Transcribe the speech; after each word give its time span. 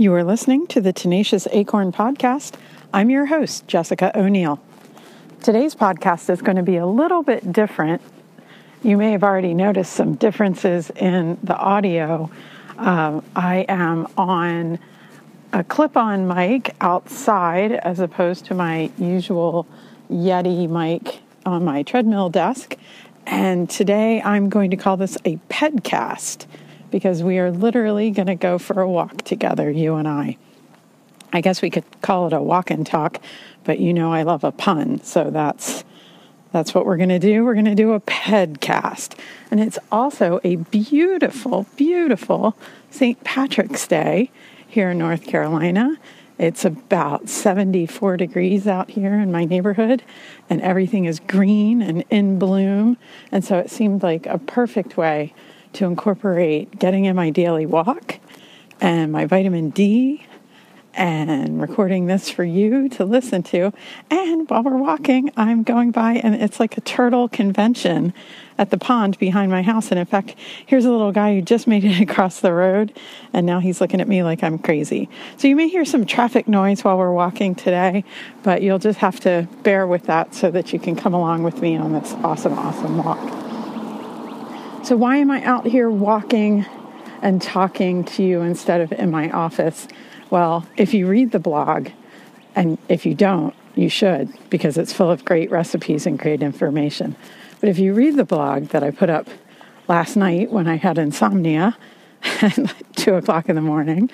You 0.00 0.14
are 0.14 0.24
listening 0.24 0.66
to 0.68 0.80
the 0.80 0.94
Tenacious 0.94 1.46
Acorn 1.50 1.92
podcast. 1.92 2.54
I'm 2.90 3.10
your 3.10 3.26
host, 3.26 3.68
Jessica 3.68 4.10
O'Neill. 4.18 4.58
Today's 5.42 5.74
podcast 5.74 6.30
is 6.30 6.40
going 6.40 6.56
to 6.56 6.62
be 6.62 6.78
a 6.78 6.86
little 6.86 7.22
bit 7.22 7.52
different. 7.52 8.00
You 8.82 8.96
may 8.96 9.12
have 9.12 9.22
already 9.22 9.52
noticed 9.52 9.92
some 9.92 10.14
differences 10.14 10.88
in 10.96 11.36
the 11.42 11.54
audio. 11.54 12.30
Um, 12.78 13.22
I 13.36 13.66
am 13.68 14.06
on 14.16 14.78
a 15.52 15.62
clip 15.64 15.98
on 15.98 16.26
mic 16.26 16.74
outside 16.80 17.72
as 17.72 18.00
opposed 18.00 18.46
to 18.46 18.54
my 18.54 18.90
usual 18.96 19.66
Yeti 20.10 20.66
mic 20.66 21.20
on 21.44 21.62
my 21.62 21.82
treadmill 21.82 22.30
desk. 22.30 22.74
And 23.26 23.68
today 23.68 24.22
I'm 24.22 24.48
going 24.48 24.70
to 24.70 24.78
call 24.78 24.96
this 24.96 25.18
a 25.26 25.36
pedcast 25.50 26.46
because 26.90 27.22
we 27.22 27.38
are 27.38 27.50
literally 27.50 28.10
going 28.10 28.26
to 28.26 28.34
go 28.34 28.58
for 28.58 28.80
a 28.80 28.88
walk 28.88 29.22
together, 29.22 29.70
you 29.70 29.94
and 29.94 30.08
I. 30.08 30.36
I 31.32 31.40
guess 31.40 31.62
we 31.62 31.70
could 31.70 31.84
call 32.02 32.26
it 32.26 32.32
a 32.32 32.40
walk 32.40 32.70
and 32.70 32.86
talk, 32.86 33.20
but 33.64 33.78
you 33.78 33.92
know 33.92 34.12
I 34.12 34.22
love 34.22 34.44
a 34.44 34.52
pun, 34.52 35.02
so 35.02 35.30
that's 35.30 35.84
that's 36.52 36.74
what 36.74 36.84
we're 36.84 36.96
going 36.96 37.10
to 37.10 37.20
do. 37.20 37.44
We're 37.44 37.54
going 37.54 37.64
to 37.66 37.74
do 37.76 37.92
a 37.92 38.00
pedcast. 38.00 39.16
And 39.50 39.60
it's 39.60 39.78
also 39.92 40.40
a 40.42 40.56
beautiful, 40.56 41.66
beautiful 41.76 42.56
St. 42.90 43.22
Patrick's 43.22 43.86
Day 43.86 44.32
here 44.66 44.90
in 44.90 44.98
North 44.98 45.26
Carolina. 45.26 45.96
It's 46.38 46.64
about 46.64 47.28
74 47.28 48.16
degrees 48.16 48.66
out 48.66 48.90
here 48.90 49.14
in 49.14 49.30
my 49.30 49.44
neighborhood, 49.44 50.02
and 50.48 50.60
everything 50.62 51.04
is 51.04 51.20
green 51.20 51.82
and 51.82 52.02
in 52.10 52.38
bloom. 52.38 52.96
And 53.30 53.44
so 53.44 53.58
it 53.58 53.70
seemed 53.70 54.02
like 54.02 54.26
a 54.26 54.38
perfect 54.38 54.96
way 54.96 55.34
to 55.74 55.84
incorporate 55.86 56.78
getting 56.78 57.04
in 57.04 57.16
my 57.16 57.30
daily 57.30 57.66
walk 57.66 58.18
and 58.80 59.12
my 59.12 59.26
vitamin 59.26 59.70
D 59.70 60.26
and 60.94 61.60
recording 61.60 62.06
this 62.06 62.30
for 62.30 62.44
you 62.44 62.88
to 62.88 63.04
listen 63.04 63.42
to. 63.42 63.72
And 64.10 64.48
while 64.50 64.62
we're 64.62 64.76
walking, 64.76 65.30
I'm 65.36 65.62
going 65.62 65.92
by 65.92 66.14
and 66.14 66.34
it's 66.34 66.58
like 66.58 66.76
a 66.76 66.80
turtle 66.80 67.28
convention 67.28 68.12
at 68.58 68.70
the 68.70 68.78
pond 68.78 69.18
behind 69.18 69.50
my 69.50 69.62
house. 69.62 69.90
And 69.90 70.00
in 70.00 70.06
fact, 70.06 70.34
here's 70.66 70.84
a 70.84 70.90
little 70.90 71.12
guy 71.12 71.34
who 71.34 71.42
just 71.42 71.66
made 71.66 71.84
it 71.84 72.00
across 72.10 72.40
the 72.40 72.52
road 72.52 72.92
and 73.32 73.46
now 73.46 73.60
he's 73.60 73.80
looking 73.80 74.00
at 74.00 74.08
me 74.08 74.22
like 74.22 74.42
I'm 74.42 74.58
crazy. 74.58 75.08
So 75.36 75.48
you 75.48 75.56
may 75.56 75.68
hear 75.68 75.84
some 75.84 76.04
traffic 76.04 76.48
noise 76.48 76.82
while 76.82 76.98
we're 76.98 77.12
walking 77.12 77.54
today, 77.54 78.04
but 78.42 78.62
you'll 78.62 78.78
just 78.78 78.98
have 78.98 79.20
to 79.20 79.48
bear 79.62 79.86
with 79.86 80.04
that 80.04 80.34
so 80.34 80.50
that 80.50 80.72
you 80.72 80.78
can 80.78 80.96
come 80.96 81.14
along 81.14 81.44
with 81.44 81.60
me 81.62 81.76
on 81.76 81.92
this 81.92 82.12
awesome, 82.24 82.58
awesome 82.58 82.98
walk. 82.98 83.49
So, 84.82 84.96
why 84.96 85.18
am 85.18 85.30
I 85.30 85.44
out 85.44 85.66
here 85.66 85.90
walking 85.90 86.64
and 87.20 87.42
talking 87.42 88.02
to 88.04 88.22
you 88.22 88.40
instead 88.40 88.80
of 88.80 88.92
in 88.92 89.10
my 89.10 89.30
office? 89.30 89.86
Well, 90.30 90.66
if 90.78 90.94
you 90.94 91.06
read 91.06 91.32
the 91.32 91.38
blog, 91.38 91.90
and 92.56 92.78
if 92.88 93.04
you 93.04 93.14
don't, 93.14 93.54
you 93.74 93.90
should 93.90 94.32
because 94.48 94.78
it's 94.78 94.92
full 94.92 95.10
of 95.10 95.22
great 95.26 95.50
recipes 95.50 96.06
and 96.06 96.18
great 96.18 96.40
information. 96.40 97.14
But 97.60 97.68
if 97.68 97.78
you 97.78 97.92
read 97.92 98.16
the 98.16 98.24
blog 98.24 98.68
that 98.68 98.82
I 98.82 98.90
put 98.90 99.10
up 99.10 99.28
last 99.86 100.16
night 100.16 100.50
when 100.50 100.66
I 100.66 100.76
had 100.76 100.96
insomnia 100.96 101.76
at 102.40 102.58
two 102.96 103.14
o'clock 103.14 103.50
in 103.50 103.56
the 103.56 103.62
morning, 103.62 104.10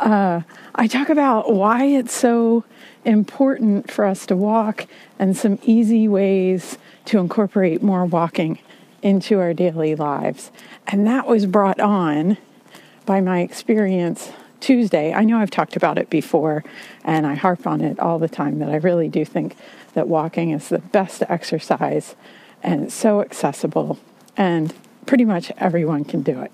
uh, 0.00 0.42
I 0.74 0.86
talk 0.86 1.08
about 1.08 1.54
why 1.54 1.84
it's 1.84 2.14
so 2.14 2.64
important 3.06 3.90
for 3.90 4.04
us 4.04 4.26
to 4.26 4.36
walk 4.36 4.86
and 5.18 5.34
some 5.34 5.58
easy 5.62 6.08
ways 6.08 6.76
to 7.06 7.18
incorporate 7.18 7.82
more 7.82 8.04
walking 8.04 8.58
into 9.04 9.38
our 9.38 9.52
daily 9.54 9.94
lives. 9.94 10.50
And 10.88 11.06
that 11.06 11.26
was 11.28 11.46
brought 11.46 11.78
on 11.78 12.38
by 13.04 13.20
my 13.20 13.40
experience 13.40 14.32
Tuesday. 14.60 15.12
I 15.12 15.24
know 15.24 15.38
I've 15.38 15.50
talked 15.50 15.76
about 15.76 15.98
it 15.98 16.08
before 16.08 16.64
and 17.04 17.26
I 17.26 17.34
harp 17.34 17.66
on 17.66 17.82
it 17.82 18.00
all 18.00 18.18
the 18.18 18.30
time 18.30 18.58
that 18.60 18.70
I 18.70 18.76
really 18.76 19.08
do 19.08 19.24
think 19.24 19.56
that 19.92 20.08
walking 20.08 20.50
is 20.50 20.70
the 20.70 20.78
best 20.78 21.22
exercise 21.28 22.16
and 22.62 22.84
it's 22.84 22.94
so 22.94 23.20
accessible 23.20 23.98
and 24.38 24.72
pretty 25.04 25.26
much 25.26 25.52
everyone 25.58 26.06
can 26.06 26.22
do 26.22 26.40
it. 26.40 26.50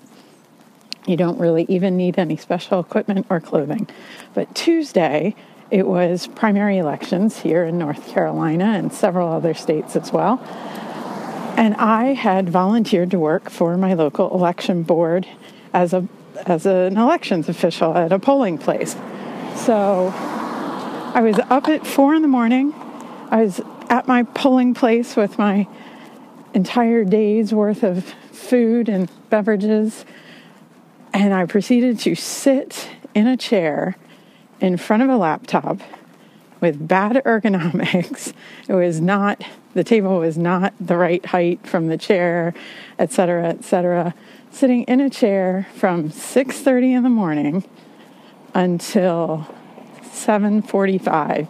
You 1.07 1.15
don't 1.15 1.39
really 1.39 1.65
even 1.69 1.95
need 1.95 2.19
any 2.19 2.35
special 2.35 2.81
equipment 2.81 3.27
or 3.29 3.39
clothing. 3.39 3.87
But 4.33 4.53
Tuesday, 4.53 5.35
it 5.71 5.87
was 5.87 6.27
primary 6.27 6.79
elections 6.79 7.39
here 7.39 7.63
in 7.63 7.77
North 7.77 8.09
Carolina 8.09 8.65
and 8.65 8.91
several 8.91 9.29
other 9.29 9.53
states 9.53 9.95
as 9.95 10.11
well. 10.11 10.45
And 11.61 11.75
I 11.75 12.13
had 12.13 12.49
volunteered 12.49 13.11
to 13.11 13.19
work 13.19 13.51
for 13.51 13.77
my 13.77 13.93
local 13.93 14.33
election 14.33 14.81
board 14.81 15.27
as 15.73 15.93
a 15.93 16.07
as 16.47 16.65
an 16.65 16.97
elections 16.97 17.49
official 17.49 17.95
at 17.95 18.11
a 18.11 18.17
polling 18.17 18.57
place. 18.57 18.95
So 19.57 20.11
I 20.15 21.21
was 21.21 21.37
up 21.51 21.67
at 21.67 21.85
four 21.85 22.15
in 22.15 22.23
the 22.23 22.27
morning. 22.27 22.73
I 23.29 23.43
was 23.43 23.61
at 23.91 24.07
my 24.07 24.23
polling 24.23 24.73
place 24.73 25.15
with 25.15 25.37
my 25.37 25.67
entire 26.55 27.03
day's 27.03 27.53
worth 27.53 27.83
of 27.83 28.05
food 28.31 28.89
and 28.89 29.07
beverages. 29.29 30.03
And 31.13 31.31
I 31.31 31.45
proceeded 31.45 31.99
to 31.99 32.15
sit 32.15 32.89
in 33.13 33.27
a 33.27 33.37
chair 33.37 33.97
in 34.59 34.77
front 34.77 35.03
of 35.03 35.09
a 35.09 35.17
laptop 35.17 35.79
with 36.59 36.87
bad 36.87 37.17
ergonomics. 37.23 38.33
It 38.67 38.73
was 38.73 38.99
not, 38.99 39.43
the 39.73 39.83
table 39.83 40.19
was 40.19 40.37
not 40.37 40.73
the 40.79 40.97
right 40.97 41.25
height 41.25 41.65
from 41.65 41.87
the 41.87 41.97
chair, 41.97 42.53
et 42.99 43.11
cetera, 43.11 43.47
et 43.47 43.63
cetera. 43.63 44.13
Sitting 44.51 44.83
in 44.83 44.99
a 44.99 45.09
chair 45.09 45.67
from 45.75 46.09
6.30 46.09 46.97
in 46.97 47.03
the 47.03 47.09
morning 47.09 47.63
until 48.53 49.47
7.45 50.01 51.47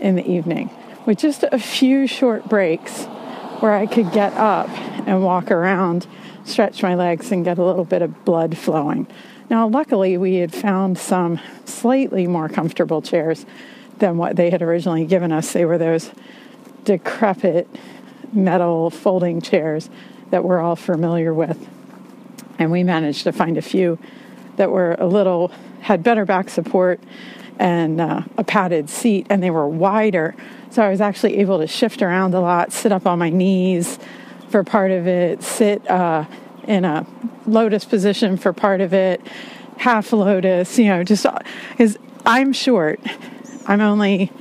in 0.00 0.16
the 0.16 0.26
evening 0.26 0.70
with 1.08 1.18
just 1.18 1.42
a 1.42 1.58
few 1.58 2.06
short 2.06 2.48
breaks 2.48 3.06
where 3.60 3.72
I 3.72 3.86
could 3.86 4.12
get 4.12 4.34
up 4.34 4.68
and 5.08 5.24
walk 5.24 5.50
around, 5.50 6.06
stretch 6.44 6.82
my 6.82 6.94
legs, 6.94 7.32
and 7.32 7.44
get 7.44 7.58
a 7.58 7.64
little 7.64 7.86
bit 7.86 8.02
of 8.02 8.24
blood 8.26 8.58
flowing. 8.58 9.06
Now, 9.48 9.66
luckily, 9.66 10.18
we 10.18 10.36
had 10.36 10.54
found 10.54 10.98
some 10.98 11.40
slightly 11.64 12.26
more 12.26 12.50
comfortable 12.50 13.00
chairs 13.00 13.46
than 13.98 14.18
what 14.18 14.36
they 14.36 14.50
had 14.50 14.60
originally 14.60 15.06
given 15.06 15.32
us. 15.32 15.52
They 15.52 15.64
were 15.64 15.78
those 15.78 16.10
decrepit 16.88 17.68
metal 18.32 18.88
folding 18.88 19.42
chairs 19.42 19.90
that 20.30 20.42
we're 20.42 20.58
all 20.58 20.74
familiar 20.74 21.34
with. 21.34 21.68
And 22.58 22.70
we 22.70 22.82
managed 22.82 23.24
to 23.24 23.32
find 23.32 23.58
a 23.58 23.62
few 23.62 23.98
that 24.56 24.70
were 24.70 24.96
a 24.98 25.06
little, 25.06 25.52
had 25.80 26.02
better 26.02 26.24
back 26.24 26.48
support 26.48 26.98
and 27.58 28.00
uh, 28.00 28.22
a 28.38 28.44
padded 28.44 28.88
seat, 28.88 29.26
and 29.28 29.42
they 29.42 29.50
were 29.50 29.68
wider. 29.68 30.34
So 30.70 30.82
I 30.82 30.88
was 30.88 31.02
actually 31.02 31.36
able 31.36 31.58
to 31.58 31.66
shift 31.66 32.00
around 32.00 32.32
a 32.32 32.40
lot, 32.40 32.72
sit 32.72 32.90
up 32.90 33.06
on 33.06 33.18
my 33.18 33.28
knees 33.28 33.98
for 34.48 34.64
part 34.64 34.90
of 34.90 35.06
it, 35.06 35.42
sit 35.42 35.88
uh, 35.90 36.24
in 36.66 36.86
a 36.86 37.06
lotus 37.46 37.84
position 37.84 38.38
for 38.38 38.54
part 38.54 38.80
of 38.80 38.94
it, 38.94 39.20
half 39.76 40.10
lotus, 40.10 40.78
you 40.78 40.86
know, 40.86 41.04
just 41.04 41.26
because 41.70 41.98
I'm 42.24 42.54
short 42.54 42.98
I'm 43.68 43.82
only 43.82 44.32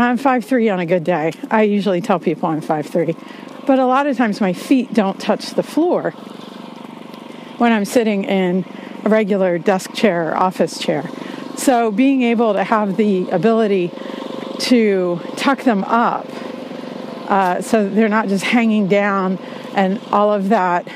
I'm 0.00 0.16
five 0.16 0.44
three 0.44 0.68
on 0.70 0.80
a 0.80 0.86
good 0.86 1.04
day. 1.04 1.32
I 1.50 1.62
usually 1.62 2.00
tell 2.00 2.18
people 2.18 2.48
I'm 2.48 2.62
five 2.62 2.86
three, 2.86 3.14
but 3.66 3.78
a 3.78 3.86
lot 3.86 4.06
of 4.06 4.16
times 4.16 4.40
my 4.40 4.52
feet 4.52 4.94
don't 4.94 5.20
touch 5.20 5.50
the 5.50 5.62
floor 5.62 6.12
when 7.58 7.72
I'm 7.72 7.84
sitting 7.84 8.24
in 8.24 8.64
a 9.04 9.08
regular 9.08 9.58
desk 9.58 9.92
chair 9.92 10.30
or 10.30 10.36
office 10.36 10.78
chair. 10.78 11.04
So 11.56 11.90
being 11.90 12.22
able 12.22 12.54
to 12.54 12.64
have 12.64 12.96
the 12.96 13.28
ability 13.30 13.92
to 14.60 15.20
tuck 15.36 15.64
them 15.64 15.84
up 15.84 16.26
uh, 17.28 17.60
so 17.60 17.88
they're 17.88 18.08
not 18.08 18.28
just 18.28 18.44
hanging 18.44 18.88
down 18.88 19.38
and 19.74 20.00
all 20.10 20.32
of 20.32 20.48
that 20.48 20.88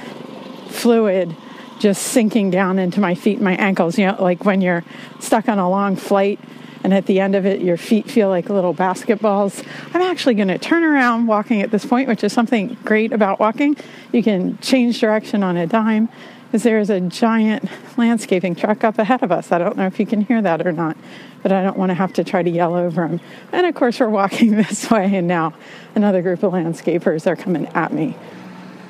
fluid 0.69 1.37
just 1.79 2.03
sinking 2.03 2.51
down 2.51 2.79
into 2.79 3.01
my 3.01 3.15
feet 3.15 3.37
and 3.37 3.45
my 3.45 3.57
ankles. 3.57 3.99
You 3.99 4.07
know, 4.07 4.17
like 4.23 4.45
when 4.45 4.61
you're 4.61 4.85
stuck 5.21 5.49
on 5.49 5.59
a 5.59 5.69
long 5.69 5.97
flight 5.97 6.41
and 6.87 6.95
at 6.95 7.07
the 7.07 7.19
end 7.19 7.35
of 7.35 7.45
it, 7.45 7.61
your 7.63 7.77
feet 7.77 8.09
feel 8.09 8.29
like 8.29 8.49
little 8.49 8.73
basketballs. 8.73 9.67
I'm 9.93 10.03
actually 10.03 10.35
going 10.35 10.47
to 10.47 10.57
turn 10.57 10.85
around 10.85 11.27
walking 11.27 11.61
at 11.61 11.73
this 11.73 11.85
point, 11.85 12.07
which 12.07 12.23
is 12.23 12.33
something 12.33 12.77
great 12.85 13.13
about 13.13 13.41
walking. 13.41 13.77
You 14.13 14.23
can 14.23 14.57
change 14.59 15.01
direction 15.01 15.43
on 15.43 15.57
a 15.57 15.67
dime 15.67 16.09
because 16.45 16.63
there 16.63 16.79
is 16.79 16.89
a 16.89 17.01
giant 17.01 17.69
landscaping 17.97 18.55
truck 18.55 18.85
up 18.85 19.01
ahead 19.01 19.25
of 19.25 19.33
us. 19.33 19.51
I 19.51 19.59
don't 19.59 19.77
know 19.77 19.89
if 19.89 19.99
you 19.99 20.07
can 20.07 20.21
hear 20.21 20.41
that 20.43 20.65
or 20.65 20.71
not, 20.71 20.97
but 21.43 21.51
I 21.51 21.65
don't 21.65 21.77
want 21.77 21.91
to 21.91 21.95
have 21.95 22.13
to 22.13 22.23
try 22.23 22.45
to 22.45 22.51
yell 22.51 22.77
over 22.77 23.09
them. 23.09 23.19
And 23.51 23.67
of 23.67 23.75
course, 23.75 23.99
we're 23.99 24.09
walking 24.09 24.53
this 24.57 24.89
way, 24.89 25.13
and 25.13 25.27
now 25.27 25.55
another 25.97 26.23
group 26.23 26.45
of 26.45 26.53
landscapers 26.53 27.27
are 27.27 27.35
coming 27.35 27.67
at 27.75 27.93
me. 27.93 28.17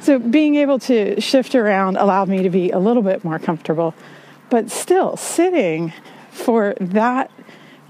So, 0.02 0.18
being 0.18 0.56
able 0.56 0.80
to 0.80 1.18
shift 1.22 1.54
around 1.54 1.96
allowed 1.96 2.28
me 2.28 2.42
to 2.42 2.50
be 2.50 2.72
a 2.72 2.78
little 2.78 3.02
bit 3.02 3.24
more 3.24 3.38
comfortable, 3.38 3.94
but 4.50 4.70
still 4.70 5.16
sitting 5.16 5.94
for 6.30 6.74
that 6.78 7.30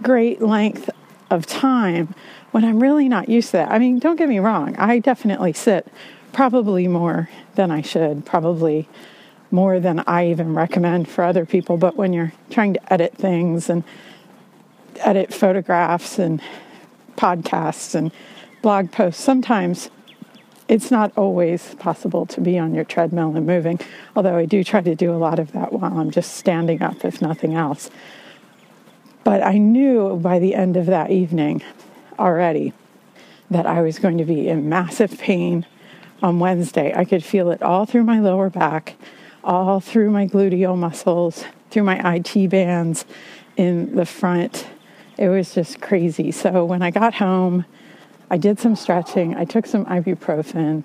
great 0.03 0.43
length 0.43 0.91
of 1.31 1.47
time 1.47 2.15
when 2.53 2.65
I'm 2.65 2.81
really 2.81 3.09
not 3.09 3.29
used 3.29 3.51
to 3.51 3.59
that. 3.59 3.71
I 3.71 3.79
mean, 3.79 3.99
don't 3.99 4.17
get 4.17 4.29
me 4.29 4.39
wrong, 4.39 4.77
I 4.77 4.99
definitely 4.99 5.53
sit 5.53 5.87
probably 6.33 6.87
more 6.87 7.29
than 7.55 7.71
I 7.71 7.83
should, 7.83 8.25
probably 8.27 8.89
more 9.51 9.81
than 9.81 10.01
I 10.07 10.29
even 10.31 10.55
recommend 10.55 11.09
for 11.09 11.25
other 11.25 11.47
people. 11.47 11.77
But 11.77 11.97
when 11.97 12.13
you're 12.13 12.33
trying 12.51 12.75
to 12.75 12.93
edit 12.93 13.15
things 13.15 13.71
and 13.71 13.85
edit 14.99 15.33
photographs 15.33 16.19
and 16.19 16.41
podcasts 17.17 17.95
and 17.95 18.13
blog 18.63 18.93
posts, 18.93 19.23
sometimes 19.23 19.91
it's 20.69 20.91
not 20.91 21.13
always 21.17 21.75
possible 21.77 22.27
to 22.27 22.41
be 22.41 22.59
on 22.59 22.75
your 22.75 22.85
treadmill 22.85 23.37
and 23.37 23.47
moving, 23.47 23.79
although 24.17 24.37
I 24.37 24.47
do 24.47 24.65
try 24.65 24.81
to 24.81 24.95
do 24.95 25.13
a 25.13 25.17
lot 25.17 25.39
of 25.39 25.53
that 25.53 25.73
while 25.73 25.99
I'm 25.99 26.11
just 26.11 26.35
standing 26.35 26.83
up, 26.83 27.05
if 27.05 27.23
nothing 27.23 27.55
else. 27.55 27.89
But 29.27 29.43
I 29.43 29.59
knew 29.59 30.15
by 30.19 30.39
the 30.39 30.55
end 30.55 30.77
of 30.77 30.87
that 30.87 31.11
evening 31.11 31.61
already 32.17 32.73
that 33.51 33.67
I 33.67 33.83
was 33.83 33.99
going 33.99 34.19
to 34.19 34.25
be 34.25 34.47
in 34.47 34.69
massive 34.69 35.19
pain 35.19 35.67
on 36.23 36.39
Wednesday. 36.39 36.93
I 36.95 37.05
could 37.05 37.25
feel 37.25 37.51
it 37.51 37.61
all 37.61 37.87
through 37.87 38.05
my 38.05 38.21
lower 38.21 38.51
back, 38.51 38.95
all 39.43 39.81
through 39.81 40.13
my 40.13 40.29
gluteal 40.29 40.79
muscles, 40.79 41.45
through 41.73 41.83
my 41.83 42.15
IT 42.15 42.51
bands 42.51 43.05
in 43.57 43.97
the 43.97 44.07
front. 44.07 44.69
It 45.19 45.27
was 45.27 45.53
just 45.53 45.81
crazy. 45.81 46.31
So 46.31 46.65
when 46.65 46.81
I 46.81 46.93
got 46.93 47.15
home, 47.15 47.65
I 48.31 48.37
did 48.37 48.61
some 48.61 48.77
stretching, 48.77 49.35
I 49.35 49.45
took 49.45 49.67
some 49.67 49.87
ibuprofen. 49.87 50.85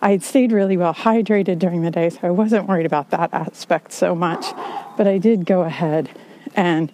I 0.00 0.12
had 0.12 0.22
stayed 0.22 0.50
really 0.50 0.78
well 0.78 0.94
hydrated 0.94 1.58
during 1.58 1.82
the 1.82 1.90
day, 1.90 2.08
so 2.08 2.20
I 2.22 2.30
wasn't 2.30 2.68
worried 2.68 2.86
about 2.86 3.10
that 3.10 3.34
aspect 3.34 3.92
so 3.92 4.14
much. 4.14 4.46
But 4.96 5.06
I 5.06 5.18
did 5.18 5.44
go 5.44 5.60
ahead 5.60 6.08
and 6.56 6.90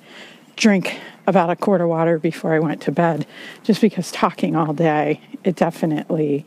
drink 0.58 0.98
about 1.26 1.50
a 1.50 1.56
quart 1.56 1.80
of 1.80 1.88
water 1.88 2.18
before 2.18 2.52
I 2.52 2.58
went 2.58 2.82
to 2.82 2.92
bed, 2.92 3.26
just 3.62 3.80
because 3.80 4.10
talking 4.10 4.56
all 4.56 4.72
day, 4.72 5.20
it 5.44 5.56
definitely 5.56 6.46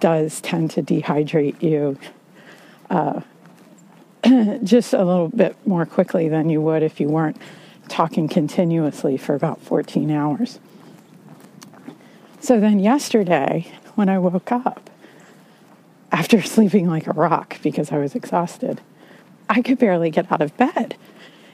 does 0.00 0.40
tend 0.40 0.70
to 0.72 0.82
dehydrate 0.82 1.62
you 1.62 1.98
uh, 2.90 3.20
just 4.64 4.92
a 4.92 5.04
little 5.04 5.28
bit 5.28 5.56
more 5.66 5.86
quickly 5.86 6.28
than 6.28 6.50
you 6.50 6.60
would 6.60 6.82
if 6.82 7.00
you 7.00 7.08
weren't 7.08 7.36
talking 7.88 8.28
continuously 8.28 9.16
for 9.16 9.34
about 9.34 9.60
14 9.60 10.10
hours. 10.10 10.58
So 12.40 12.60
then 12.60 12.78
yesterday, 12.80 13.70
when 13.94 14.08
I 14.08 14.18
woke 14.18 14.52
up, 14.52 14.90
after 16.12 16.42
sleeping 16.54 16.88
like 16.88 17.06
a 17.06 17.12
rock 17.12 17.58
because 17.62 17.92
I 17.92 17.98
was 17.98 18.14
exhausted, 18.14 18.80
I 19.48 19.62
could 19.62 19.78
barely 19.78 20.10
get 20.10 20.30
out 20.30 20.42
of 20.42 20.56
bed. 20.56 20.96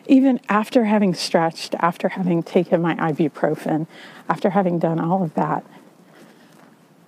Even 0.06 0.41
after 0.49 0.85
having 0.85 1.15
stretched, 1.15 1.75
after 1.79 2.11
having 2.11 2.43
taken 2.43 2.83
my 2.83 2.95
ibuprofen, 2.97 3.87
after 4.29 4.51
having 4.51 4.79
done 4.79 5.01
all 5.01 5.23
of 5.23 5.35
that, 5.35 5.65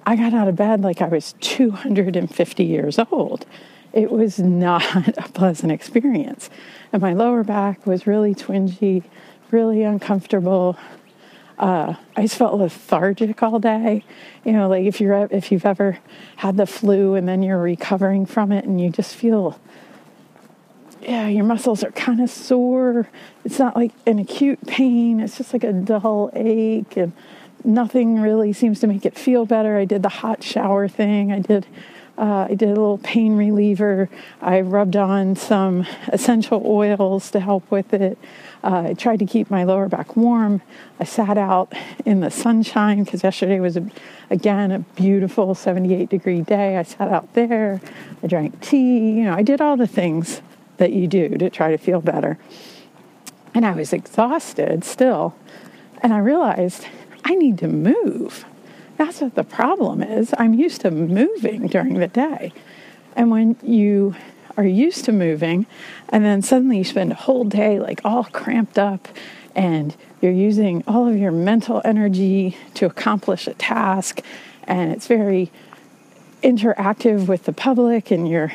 I 0.07 0.15
got 0.17 0.33
out 0.33 0.47
of 0.47 0.57
bed 0.57 0.83
like 0.83 1.03
I 1.03 1.09
was 1.09 1.35
250 1.41 2.65
years 2.65 2.99
old. 3.11 3.45
It 3.93 4.11
was 4.11 4.39
not 4.39 4.85
a 5.19 5.29
pleasant 5.33 5.73
experience. 5.73 6.49
And 6.93 7.03
my 7.03 7.13
lower 7.13 7.43
back 7.43 7.87
was 7.87 8.07
really 8.07 8.35
twingy, 8.35 9.03
really 9.51 9.83
uncomfortable. 9.83 10.79
Uh, 11.59 11.95
I 12.17 12.23
just 12.23 12.37
felt 12.37 12.55
lethargic 12.55 13.43
all 13.43 13.59
day. 13.59 14.05
You 14.45 14.53
know, 14.53 14.69
like 14.69 14.85
if 14.85 15.01
you're 15.01 15.29
if 15.31 15.51
you've 15.51 15.67
ever 15.67 15.99
had 16.37 16.57
the 16.57 16.67
flu 16.67 17.15
and 17.15 17.27
then 17.27 17.43
you're 17.43 17.61
recovering 17.61 18.27
from 18.27 18.53
it 18.53 18.65
and 18.65 18.81
you 18.81 18.91
just 18.91 19.15
feel 19.15 19.59
yeah, 21.07 21.29
your 21.29 21.45
muscles 21.45 21.85
are 21.85 21.93
kind 21.93 22.21
of 22.21 22.29
sore. 22.29 23.09
It's 23.45 23.59
not 23.59 23.77
like 23.77 23.93
an 24.07 24.19
acute 24.19 24.67
pain, 24.67 25.21
it's 25.21 25.39
just 25.39 25.53
like 25.53 25.63
a 25.63 25.73
dull 25.73 26.31
ache 26.35 26.97
and 26.97 27.13
nothing 27.65 28.21
really 28.21 28.53
seems 28.53 28.81
to 28.81 28.87
make 28.87 29.07
it 29.07 29.17
feel 29.17 29.47
better. 29.47 29.77
I 29.77 29.85
did 29.85 30.03
the 30.03 30.09
hot 30.09 30.43
shower 30.43 30.89
thing. 30.89 31.33
I 31.33 31.39
did 31.39 31.67
uh, 32.19 32.47
I 32.49 32.55
did 32.55 32.63
a 32.63 32.69
little 32.69 32.97
pain 32.99 33.37
reliever. 33.37 34.09
I 34.41 34.63
rubbed 34.63 34.97
on 34.97 35.37
some 35.37 35.87
essential 36.09 36.63
oils 36.65 37.31
to 37.33 37.41
help 37.41 37.71
with 37.71 37.93
it. 37.93 38.17
Uh, 38.65 38.87
I 38.89 38.95
tried 38.95 39.19
to 39.19 39.27
keep 39.27 39.51
my 39.51 39.65
lower 39.65 39.87
back 39.87 40.17
warm. 40.17 40.63
I 40.99 41.05
sat 41.05 41.37
out 41.37 41.75
in 42.07 42.21
the 42.21 42.31
sunshine 42.31 43.05
because 43.05 43.23
yesterday 43.23 43.61
was, 43.61 43.77
a, 43.77 43.87
again, 44.31 44.73
a 44.73 44.79
beautiful 44.79 45.55
78 45.55 46.09
degree 46.09 46.41
day. 46.41 46.79
I 46.79 46.85
sat 46.85 47.09
out 47.13 47.35
there. 47.35 47.83
I 48.23 48.27
drank 48.27 48.63
tea. 48.63 49.11
You 49.11 49.25
know, 49.25 49.35
I 49.35 49.43
did 49.43 49.61
all 49.61 49.77
the 49.77 49.87
things 49.87 50.41
that 50.79 50.93
you 50.93 51.07
do 51.07 51.29
to 51.29 51.51
try 51.51 51.71
to 51.71 51.79
feel 51.79 52.01
better. 52.01 52.39
And 53.55 53.65
I 53.65 53.73
was 53.73 53.93
exhausted 53.93 54.85
still. 54.85 55.35
And 56.03 56.13
I 56.13 56.19
realized 56.19 56.87
I 57.25 57.35
need 57.35 57.59
to 57.59 57.69
move. 57.69 58.45
That's 58.97 59.21
what 59.21 59.35
the 59.35 59.45
problem 59.45 60.03
is. 60.03 60.35
I'm 60.39 60.55
used 60.55 60.83
to 60.83 60.91
moving 60.91 61.67
during 61.67 61.95
the 61.95 62.07
day. 62.07 62.53
And 63.15 63.31
when 63.31 63.57
you 63.63 64.15
are 64.57 64.65
used 64.65 65.05
to 65.05 65.13
moving 65.13 65.67
and 66.09 66.25
then 66.25 66.43
suddenly 66.43 66.79
you 66.79 66.85
spend 66.85 67.13
a 67.13 67.17
whole 67.17 67.45
day 67.45 67.79
like 67.79 68.01
all 68.05 68.25
cramped 68.25 68.79
up 68.79 69.09
and 69.55 69.97
you're 70.21 70.33
using 70.33 70.83
all 70.87 71.09
of 71.09 71.17
your 71.17 71.33
mental 71.33 71.83
energy 71.85 72.57
to 72.75 72.87
accomplish 72.87 73.47
a 73.47 73.55
task 73.55 74.21
and 74.65 74.93
it's 74.93 75.07
very 75.07 75.51
interactive 76.43 77.27
with 77.27 77.45
the 77.45 77.53
public 77.53 78.11
and 78.11 78.29
you're 78.29 78.53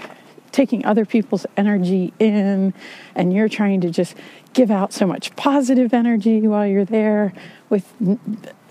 taking 0.52 0.86
other 0.86 1.06
people's 1.06 1.46
energy 1.58 2.14
in 2.20 2.74
and 3.16 3.34
you're 3.34 3.50
trying 3.50 3.82
to 3.82 3.90
just 3.90 4.16
give 4.54 4.70
out 4.70 4.92
so 4.94 5.06
much 5.06 5.36
positive 5.36 5.94
energy 5.94 6.42
while 6.42 6.68
you're 6.68 6.86
there 6.86 7.34
with 7.70 7.94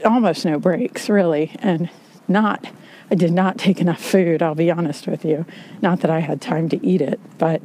almost 0.04 0.44
no 0.44 0.58
breaks, 0.58 1.08
really, 1.08 1.56
and 1.60 1.88
not. 2.28 2.66
I 3.10 3.14
did 3.14 3.32
not 3.32 3.58
take 3.58 3.80
enough 3.80 4.00
food, 4.00 4.42
I'll 4.42 4.54
be 4.54 4.70
honest 4.70 5.06
with 5.06 5.24
you. 5.24 5.44
Not 5.82 6.00
that 6.00 6.10
I 6.10 6.20
had 6.20 6.40
time 6.40 6.68
to 6.68 6.86
eat 6.86 7.00
it, 7.00 7.18
but 7.38 7.62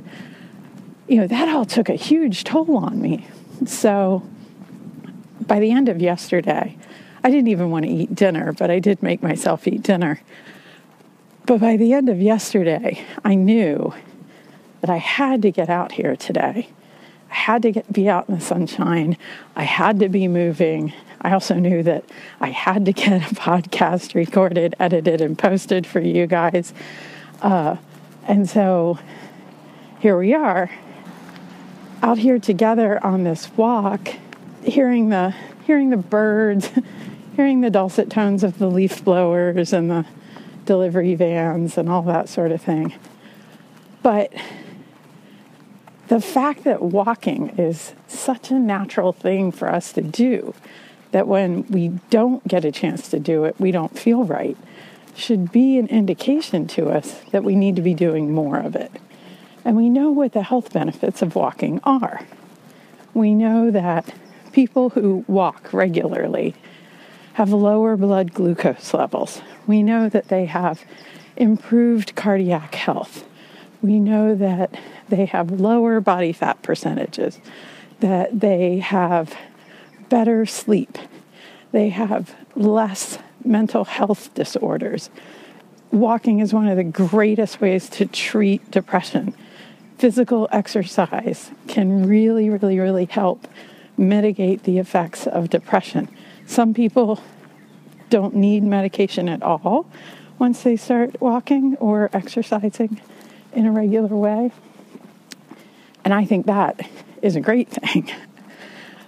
you 1.07 1.17
know, 1.17 1.27
that 1.27 1.49
all 1.49 1.65
took 1.65 1.89
a 1.89 1.95
huge 1.95 2.43
toll 2.43 2.77
on 2.77 3.01
me. 3.01 3.27
So 3.65 4.27
by 5.41 5.59
the 5.59 5.71
end 5.71 5.89
of 5.89 6.01
yesterday, 6.01 6.77
I 7.23 7.29
didn't 7.29 7.49
even 7.49 7.69
want 7.69 7.85
to 7.85 7.91
eat 7.91 8.15
dinner, 8.15 8.53
but 8.53 8.71
I 8.71 8.79
did 8.79 9.03
make 9.03 9.21
myself 9.21 9.67
eat 9.67 9.83
dinner. 9.83 10.21
But 11.45 11.59
by 11.59 11.77
the 11.77 11.93
end 11.93 12.09
of 12.09 12.21
yesterday, 12.21 13.03
I 13.23 13.35
knew 13.35 13.93
that 14.81 14.89
I 14.89 14.97
had 14.97 15.43
to 15.43 15.51
get 15.51 15.69
out 15.69 15.91
here 15.91 16.15
today. 16.15 16.69
I 17.29 17.33
had 17.33 17.61
to 17.63 17.71
get, 17.71 17.91
be 17.91 18.09
out 18.09 18.27
in 18.29 18.35
the 18.35 18.41
sunshine. 18.41 19.17
I 19.55 19.63
had 19.63 19.99
to 19.99 20.09
be 20.09 20.27
moving. 20.27 20.93
I 21.21 21.33
also 21.33 21.55
knew 21.55 21.83
that 21.83 22.03
I 22.39 22.49
had 22.49 22.85
to 22.85 22.93
get 22.93 23.31
a 23.31 23.35
podcast 23.35 24.15
recorded, 24.15 24.75
edited, 24.79 25.21
and 25.21 25.37
posted 25.37 25.85
for 25.85 25.99
you 25.99 26.25
guys. 26.25 26.73
Uh, 27.41 27.77
and 28.27 28.49
so 28.49 28.97
here 29.99 30.17
we 30.17 30.33
are, 30.33 30.71
out 32.01 32.17
here 32.17 32.39
together 32.39 33.03
on 33.05 33.23
this 33.23 33.55
walk, 33.55 34.09
hearing 34.63 35.09
the 35.09 35.35
hearing 35.65 35.89
the 35.89 35.97
birds, 35.97 36.71
hearing 37.35 37.61
the 37.61 37.69
dulcet 37.69 38.09
tones 38.09 38.43
of 38.43 38.57
the 38.57 38.67
leaf 38.67 39.03
blowers 39.03 39.73
and 39.73 39.89
the 39.91 40.05
delivery 40.65 41.15
vans 41.15 41.77
and 41.77 41.89
all 41.89 42.01
that 42.03 42.29
sort 42.29 42.51
of 42.51 42.61
thing. 42.61 42.93
But 44.03 44.33
the 46.07 46.21
fact 46.21 46.63
that 46.65 46.81
walking 46.81 47.49
is 47.57 47.93
such 48.07 48.51
a 48.51 48.59
natural 48.59 49.13
thing 49.13 49.51
for 49.51 49.71
us 49.71 49.91
to 49.93 50.01
do 50.01 50.53
that 51.11 51.27
when 51.27 51.65
we 51.67 51.89
don't 52.09 52.45
get 52.47 52.65
a 52.65 52.71
chance 52.71 53.09
to 53.09 53.19
do 53.19 53.45
it, 53.45 53.55
we 53.59 53.71
don't 53.71 53.97
feel 53.97 54.23
right, 54.23 54.57
should 55.15 55.51
be 55.51 55.77
an 55.77 55.87
indication 55.87 56.67
to 56.67 56.89
us 56.89 57.21
that 57.31 57.43
we 57.43 57.55
need 57.55 57.75
to 57.77 57.81
be 57.81 57.93
doing 57.93 58.33
more 58.33 58.57
of 58.57 58.75
it. 58.75 58.91
And 59.63 59.75
we 59.77 59.89
know 59.89 60.11
what 60.11 60.33
the 60.33 60.43
health 60.43 60.73
benefits 60.73 61.21
of 61.21 61.35
walking 61.35 61.79
are. 61.83 62.21
We 63.13 63.33
know 63.33 63.71
that 63.71 64.13
people 64.51 64.89
who 64.89 65.23
walk 65.27 65.73
regularly 65.73 66.53
have 67.35 67.51
lower 67.51 67.97
blood 67.97 68.33
glucose 68.33 68.93
levels. 68.93 69.41
We 69.67 69.83
know 69.83 70.07
that 70.07 70.29
they 70.29 70.45
have 70.45 70.85
improved 71.35 72.15
cardiac 72.15 72.75
health. 72.75 73.25
We 73.81 73.99
know 73.99 74.35
that 74.35 74.73
they 75.09 75.25
have 75.25 75.51
lower 75.51 75.99
body 75.99 76.31
fat 76.31 76.61
percentages, 76.61 77.41
that 77.99 78.39
they 78.39 78.79
have 78.79 79.35
better 80.07 80.45
sleep. 80.45 80.97
They 81.73 81.89
have 81.89 82.33
less 82.55 83.19
mental 83.43 83.83
health 83.83 84.33
disorders. 84.33 85.09
Walking 85.91 86.39
is 86.39 86.53
one 86.53 86.69
of 86.69 86.77
the 86.77 86.85
greatest 86.85 87.59
ways 87.59 87.89
to 87.89 88.05
treat 88.05 88.71
depression. 88.71 89.33
Physical 89.97 90.47
exercise 90.53 91.51
can 91.67 92.07
really, 92.07 92.49
really, 92.49 92.79
really 92.79 93.05
help 93.05 93.45
mitigate 93.97 94.63
the 94.63 94.79
effects 94.79 95.27
of 95.27 95.49
depression. 95.49 96.07
Some 96.45 96.73
people 96.73 97.21
don't 98.09 98.35
need 98.35 98.63
medication 98.63 99.27
at 99.27 99.41
all 99.41 99.87
once 100.37 100.63
they 100.63 100.75
start 100.75 101.19
walking 101.21 101.75
or 101.77 102.09
exercising 102.13 103.01
in 103.53 103.65
a 103.65 103.71
regular 103.71 104.15
way. 104.15 104.51
And 106.03 106.13
I 106.13 106.25
think 106.25 106.45
that 106.45 106.87
is 107.21 107.35
a 107.35 107.41
great 107.41 107.69
thing. 107.69 108.11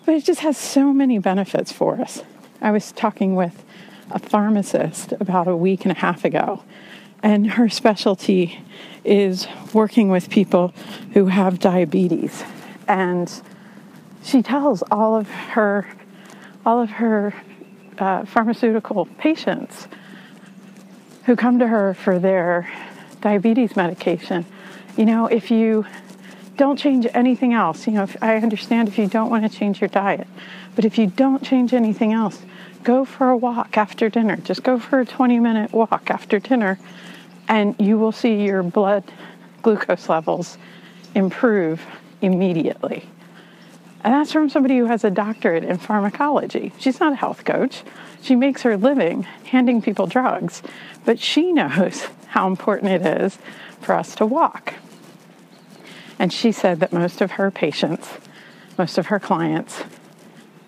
But 0.05 0.15
it 0.15 0.23
just 0.23 0.39
has 0.39 0.57
so 0.57 0.93
many 0.93 1.19
benefits 1.19 1.73
for 1.73 1.99
us. 1.99 2.23
I 2.61 2.71
was 2.71 2.93
talking 2.93 3.35
with 3.35 3.65
a 4.09 4.19
pharmacist 4.19 5.11
about 5.19 5.49
a 5.49 5.55
week 5.55 5.83
and 5.83 5.91
a 5.91 5.99
half 5.99 6.23
ago, 6.23 6.63
And 7.21 7.51
her 7.51 7.67
specialty 7.67 8.61
is 9.03 9.49
working 9.73 10.09
with 10.09 10.29
people 10.29 10.73
who 11.13 11.25
have 11.25 11.59
diabetes. 11.59 12.45
And 12.87 13.29
she 14.23 14.41
tells 14.41 14.81
all 14.91 15.17
of 15.17 15.29
her 15.29 15.87
all 16.65 16.81
of 16.81 16.89
her 16.89 17.33
uh, 17.97 18.25
pharmaceutical 18.25 19.05
patients 19.17 19.87
who 21.25 21.35
come 21.35 21.59
to 21.59 21.67
her 21.67 21.93
for 21.93 22.19
their 22.19 22.69
diabetes 23.21 23.75
medication, 23.75 24.45
you 24.95 25.05
know, 25.05 25.27
if 25.27 25.51
you 25.51 25.85
don't 26.55 26.77
change 26.77 27.07
anything 27.13 27.53
else, 27.53 27.85
you 27.85 27.93
know, 27.93 28.03
if, 28.03 28.21
I 28.21 28.37
understand 28.37 28.87
if 28.87 28.97
you 28.97 29.07
don't 29.07 29.29
want 29.29 29.49
to 29.49 29.57
change 29.57 29.79
your 29.79 29.89
diet, 29.89 30.27
but 30.75 30.85
if 30.85 30.97
you 30.97 31.07
don't 31.07 31.43
change 31.43 31.73
anything 31.73 32.13
else, 32.13 32.41
go 32.83 33.05
for 33.05 33.29
a 33.29 33.37
walk 33.37 33.77
after 33.77 34.09
dinner. 34.09 34.37
Just 34.37 34.63
go 34.63 34.79
for 34.79 35.01
a 35.01 35.05
20 35.05 35.39
minute 35.39 35.73
walk 35.73 36.09
after 36.09 36.39
dinner, 36.39 36.79
and 37.47 37.75
you 37.79 37.97
will 37.97 38.11
see 38.11 38.43
your 38.43 38.63
blood 38.63 39.03
glucose 39.61 40.09
levels 40.09 40.57
improve 41.13 41.85
immediately. 42.21 43.03
And 44.03 44.13
that's 44.13 44.31
from 44.31 44.49
somebody 44.49 44.77
who 44.77 44.85
has 44.85 45.03
a 45.03 45.11
doctorate 45.11 45.63
in 45.63 45.77
pharmacology. 45.77 46.71
She's 46.79 46.99
not 46.99 47.13
a 47.13 47.15
health 47.15 47.43
coach. 47.45 47.83
She 48.21 48.35
makes 48.35 48.61
her 48.61 48.77
living 48.77 49.23
handing 49.23 49.81
people 49.81 50.07
drugs, 50.07 50.61
but 51.05 51.19
she 51.19 51.51
knows 51.53 52.07
how 52.27 52.47
important 52.47 52.91
it 52.91 53.21
is 53.21 53.37
for 53.81 53.95
us 53.95 54.15
to 54.15 54.25
walk. 54.25 54.75
And 56.19 56.33
she 56.33 56.51
said 56.51 56.79
that 56.79 56.93
most 56.93 57.21
of 57.21 57.31
her 57.31 57.51
patients, 57.51 58.09
most 58.77 58.97
of 58.97 59.07
her 59.07 59.19
clients, 59.19 59.83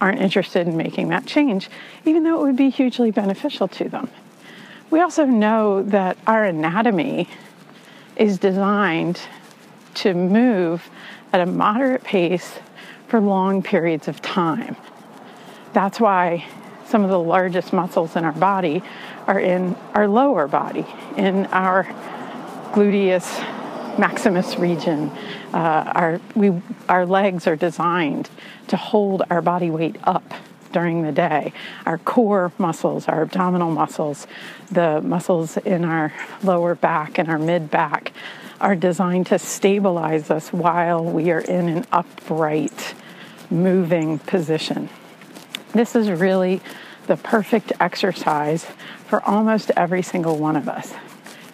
aren't 0.01 0.21
interested 0.21 0.67
in 0.67 0.77
making 0.77 1.09
that 1.09 1.25
change, 1.25 1.69
even 2.05 2.23
though 2.23 2.39
it 2.39 2.45
would 2.45 2.55
be 2.55 2.69
hugely 2.69 3.11
beneficial 3.11 3.67
to 3.67 3.89
them. 3.89 4.09
We 4.89 5.01
also 5.01 5.25
know 5.25 5.83
that 5.83 6.17
our 6.25 6.45
anatomy 6.45 7.27
is 8.15 8.37
designed 8.37 9.19
to 9.95 10.13
move 10.13 10.89
at 11.33 11.41
a 11.41 11.45
moderate 11.45 12.03
pace 12.03 12.59
for 13.09 13.19
long 13.19 13.61
periods 13.61 14.07
of 14.07 14.21
time. 14.21 14.75
That's 15.73 15.99
why 15.99 16.45
some 16.85 17.03
of 17.03 17.09
the 17.09 17.19
largest 17.19 17.73
muscles 17.73 18.15
in 18.15 18.23
our 18.23 18.31
body 18.31 18.81
are 19.27 19.39
in 19.39 19.75
our 19.93 20.07
lower 20.07 20.47
body, 20.47 20.85
in 21.17 21.45
our 21.47 21.83
gluteus 22.71 23.27
maximus 23.99 24.57
region. 24.57 25.09
Uh, 25.53 25.91
our, 25.95 26.21
we, 26.35 26.61
our 26.87 27.05
legs 27.05 27.45
are 27.47 27.55
designed 27.55 28.29
to 28.67 28.77
hold 28.77 29.23
our 29.29 29.41
body 29.41 29.69
weight 29.69 29.97
up 30.03 30.33
during 30.71 31.03
the 31.03 31.11
day. 31.11 31.51
Our 31.85 31.97
core 31.97 32.51
muscles, 32.57 33.07
our 33.07 33.23
abdominal 33.23 33.71
muscles, 33.71 34.27
the 34.71 35.01
muscles 35.01 35.57
in 35.57 35.83
our 35.83 36.13
lower 36.43 36.75
back 36.75 37.17
and 37.17 37.29
our 37.29 37.39
mid 37.39 37.71
back 37.71 38.13
are 38.61 38.75
designed 38.75 39.27
to 39.27 39.39
stabilize 39.39 40.29
us 40.29 40.51
while 40.51 41.03
we 41.03 41.31
are 41.31 41.39
in 41.39 41.69
an 41.69 41.85
upright, 41.91 42.95
moving 43.49 44.19
position. 44.19 44.89
This 45.73 45.95
is 45.95 46.09
really 46.09 46.61
the 47.07 47.17
perfect 47.17 47.73
exercise 47.79 48.65
for 49.07 49.23
almost 49.23 49.71
every 49.75 50.01
single 50.01 50.37
one 50.37 50.55
of 50.55 50.67
us. 50.67 50.93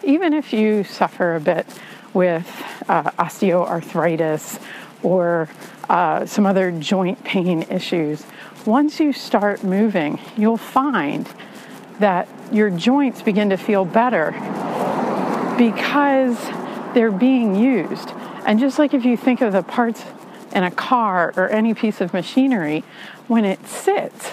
Even 0.03 0.33
if 0.33 0.51
you 0.51 0.83
suffer 0.83 1.35
a 1.35 1.39
bit 1.39 1.65
with 2.13 2.47
uh, 2.87 3.11
osteoarthritis 3.11 4.61
or 5.03 5.49
uh, 5.89 6.25
some 6.25 6.45
other 6.45 6.71
joint 6.71 7.23
pain 7.23 7.63
issues, 7.63 8.25
once 8.65 8.99
you 8.99 9.13
start 9.13 9.63
moving, 9.63 10.19
you'll 10.35 10.57
find 10.57 11.29
that 11.99 12.27
your 12.51 12.69
joints 12.69 13.21
begin 13.21 13.49
to 13.49 13.57
feel 13.57 13.85
better 13.85 14.31
because 15.57 16.37
they're 16.95 17.11
being 17.11 17.55
used. 17.55 18.09
And 18.47 18.57
just 18.57 18.79
like 18.79 18.95
if 18.95 19.05
you 19.05 19.15
think 19.17 19.41
of 19.41 19.53
the 19.53 19.61
parts 19.61 20.03
in 20.53 20.63
a 20.63 20.71
car 20.71 21.33
or 21.35 21.49
any 21.49 21.75
piece 21.75 22.01
of 22.01 22.13
machinery, 22.13 22.83
when 23.27 23.45
it 23.45 23.67
sits 23.67 24.31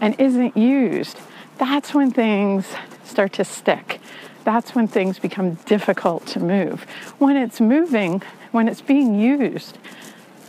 and 0.00 0.14
isn't 0.20 0.56
used, 0.56 1.18
that's 1.58 1.94
when 1.94 2.12
things 2.12 2.66
start 3.04 3.32
to 3.32 3.44
stick. 3.44 4.00
That's 4.44 4.74
when 4.74 4.86
things 4.86 5.18
become 5.18 5.54
difficult 5.64 6.26
to 6.28 6.40
move. 6.40 6.82
When 7.18 7.36
it's 7.36 7.60
moving, 7.60 8.22
when 8.52 8.68
it's 8.68 8.82
being 8.82 9.18
used 9.18 9.78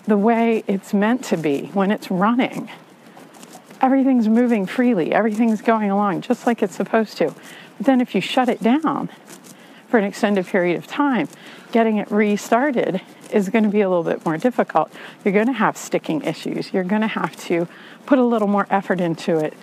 the 0.05 0.17
way 0.17 0.63
it's 0.67 0.93
meant 0.93 1.23
to 1.25 1.37
be, 1.37 1.65
when 1.73 1.91
it's 1.91 2.11
running, 2.11 2.69
everything's 3.81 4.27
moving 4.27 4.65
freely, 4.65 5.13
everything's 5.13 5.61
going 5.61 5.89
along 5.89 6.21
just 6.21 6.45
like 6.45 6.61
it's 6.61 6.75
supposed 6.75 7.17
to. 7.17 7.33
But 7.77 7.85
then 7.85 8.01
if 8.01 8.13
you 8.13 8.21
shut 8.21 8.49
it 8.49 8.61
down 8.61 9.09
for 9.87 9.97
an 9.97 10.03
extended 10.03 10.45
period 10.45 10.77
of 10.77 10.87
time, 10.87 11.27
getting 11.71 11.97
it 11.97 12.11
restarted 12.11 13.01
is 13.31 13.49
going 13.49 13.63
to 13.63 13.69
be 13.69 13.81
a 13.81 13.89
little 13.89 14.03
bit 14.03 14.25
more 14.25 14.37
difficult. 14.37 14.91
You're 15.23 15.33
going 15.33 15.47
to 15.47 15.53
have 15.53 15.77
sticking 15.77 16.21
issues. 16.23 16.73
You're 16.73 16.83
going 16.83 17.01
to 17.01 17.07
have 17.07 17.35
to 17.47 17.67
put 18.05 18.19
a 18.19 18.23
little 18.23 18.47
more 18.47 18.67
effort 18.69 19.01
into 19.01 19.37
it. 19.37 19.53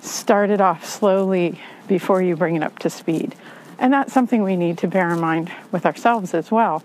Start 0.00 0.50
it 0.50 0.60
off 0.60 0.84
slowly 0.84 1.60
before 1.88 2.22
you 2.22 2.36
bring 2.36 2.56
it 2.56 2.62
up 2.62 2.78
to 2.80 2.90
speed. 2.90 3.34
And 3.78 3.92
that's 3.92 4.12
something 4.12 4.42
we 4.42 4.56
need 4.56 4.78
to 4.78 4.88
bear 4.88 5.10
in 5.10 5.20
mind 5.20 5.50
with 5.70 5.86
ourselves 5.86 6.34
as 6.34 6.50
well. 6.50 6.82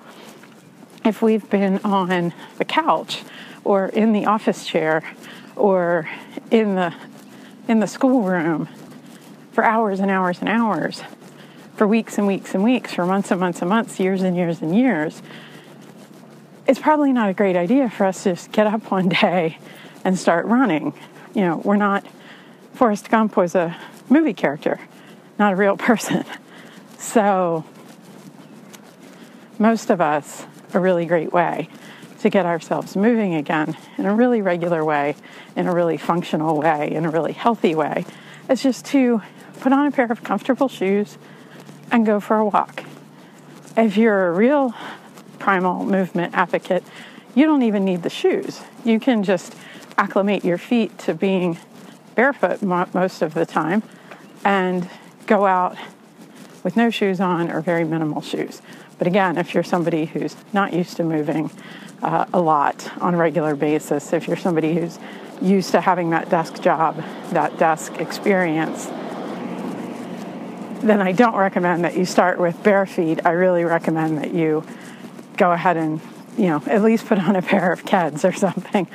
If 1.05 1.21
we've 1.21 1.47
been 1.49 1.79
on 1.83 2.33
the 2.57 2.65
couch 2.65 3.23
or 3.63 3.87
in 3.87 4.13
the 4.13 4.25
office 4.25 4.65
chair 4.65 5.03
or 5.55 6.09
in 6.51 6.75
the 6.75 6.93
in 7.67 7.79
the 7.81 7.87
schoolroom 7.87 8.69
for 9.51 9.63
hours 9.63 9.99
and 9.99 10.09
hours 10.09 10.39
and 10.39 10.47
hours, 10.47 11.01
for 11.77 11.87
weeks 11.87 12.17
and 12.17 12.25
weeks 12.25 12.55
and 12.55 12.63
weeks, 12.63 12.95
for 12.95 13.05
months 13.05 13.29
and 13.29 13.39
months 13.39 13.61
and 13.61 13.69
months, 13.69 13.99
years 13.99 14.23
and 14.23 14.35
years 14.35 14.63
and 14.63 14.75
years, 14.75 15.21
it's 16.65 16.79
probably 16.79 17.13
not 17.13 17.29
a 17.29 17.33
great 17.33 17.55
idea 17.55 17.87
for 17.87 18.07
us 18.07 18.23
to 18.23 18.31
just 18.31 18.51
get 18.51 18.65
up 18.65 18.91
one 18.91 19.07
day 19.07 19.59
and 20.03 20.17
start 20.17 20.47
running. 20.47 20.93
You 21.35 21.41
know, 21.41 21.57
we're 21.57 21.77
not, 21.77 22.03
Forrest 22.73 23.09
Gump 23.09 23.37
was 23.37 23.53
a 23.53 23.77
movie 24.09 24.33
character, 24.33 24.79
not 25.37 25.53
a 25.53 25.55
real 25.55 25.77
person. 25.87 26.25
So, 26.97 27.63
most 29.59 29.91
of 29.91 30.01
us, 30.01 30.45
a 30.73 30.79
really 30.79 31.05
great 31.05 31.31
way 31.31 31.69
to 32.19 32.29
get 32.31 32.47
ourselves 32.47 32.95
moving 32.95 33.35
again 33.35 33.77
in 33.99 34.07
a 34.07 34.13
really 34.13 34.41
regular 34.41 34.83
way, 34.83 35.15
in 35.55 35.67
a 35.67 35.73
really 35.73 35.97
functional 35.97 36.57
way, 36.57 36.91
in 36.91 37.05
a 37.05 37.09
really 37.11 37.33
healthy 37.33 37.75
way, 37.75 38.03
is 38.49 38.63
just 38.63 38.83
to 38.85 39.21
put 39.59 39.71
on 39.71 39.85
a 39.85 39.91
pair 39.91 40.11
of 40.11 40.23
comfortable 40.23 40.67
shoes 40.67 41.19
and 41.91 42.05
go 42.05 42.19
for 42.19 42.37
a 42.37 42.45
walk. 42.45 42.83
If 43.75 43.97
you're 43.97 44.27
a 44.27 44.31
real 44.31 44.73
primal 45.39 45.85
movement 45.85 46.33
advocate, 46.35 46.83
you 47.35 47.45
don't 47.45 47.61
even 47.63 47.85
need 47.85 48.03
the 48.03 48.09
shoes. 48.09 48.61
You 48.83 48.99
can 48.99 49.23
just 49.23 49.55
acclimate 49.97 50.43
your 50.43 50.57
feet 50.57 50.97
to 50.99 51.13
being 51.13 51.57
barefoot 52.15 52.61
most 52.61 53.21
of 53.21 53.33
the 53.33 53.45
time 53.45 53.83
and 54.43 54.89
go 55.27 55.45
out 55.45 55.77
with 56.63 56.75
no 56.75 56.89
shoes 56.89 57.19
on 57.19 57.51
or 57.51 57.61
very 57.61 57.83
minimal 57.83 58.21
shoes. 58.21 58.61
But 58.97 59.07
again, 59.07 59.37
if 59.37 59.53
you're 59.53 59.63
somebody 59.63 60.05
who's 60.05 60.35
not 60.53 60.73
used 60.73 60.97
to 60.97 61.03
moving 61.03 61.51
uh, 62.01 62.25
a 62.33 62.39
lot 62.39 62.91
on 62.99 63.13
a 63.13 63.17
regular 63.17 63.55
basis, 63.55 64.13
if 64.13 64.27
you're 64.27 64.37
somebody 64.37 64.73
who's 64.73 64.97
used 65.41 65.71
to 65.71 65.81
having 65.81 66.09
that 66.09 66.29
desk 66.29 66.61
job, 66.61 67.03
that 67.29 67.57
desk 67.59 67.97
experience, 67.99 68.87
then 70.81 71.01
I 71.01 71.11
don't 71.11 71.35
recommend 71.35 71.83
that 71.83 71.97
you 71.97 72.05
start 72.05 72.39
with 72.39 72.61
bare 72.63 72.85
feet. 72.85 73.25
I 73.25 73.31
really 73.31 73.63
recommend 73.63 74.17
that 74.19 74.33
you 74.33 74.63
go 75.37 75.51
ahead 75.51 75.77
and, 75.77 76.01
you 76.37 76.47
know, 76.47 76.63
at 76.67 76.83
least 76.83 77.05
put 77.05 77.19
on 77.19 77.35
a 77.35 77.41
pair 77.43 77.71
of 77.71 77.85
Keds 77.85 78.27
or 78.27 78.33
something. 78.33 78.87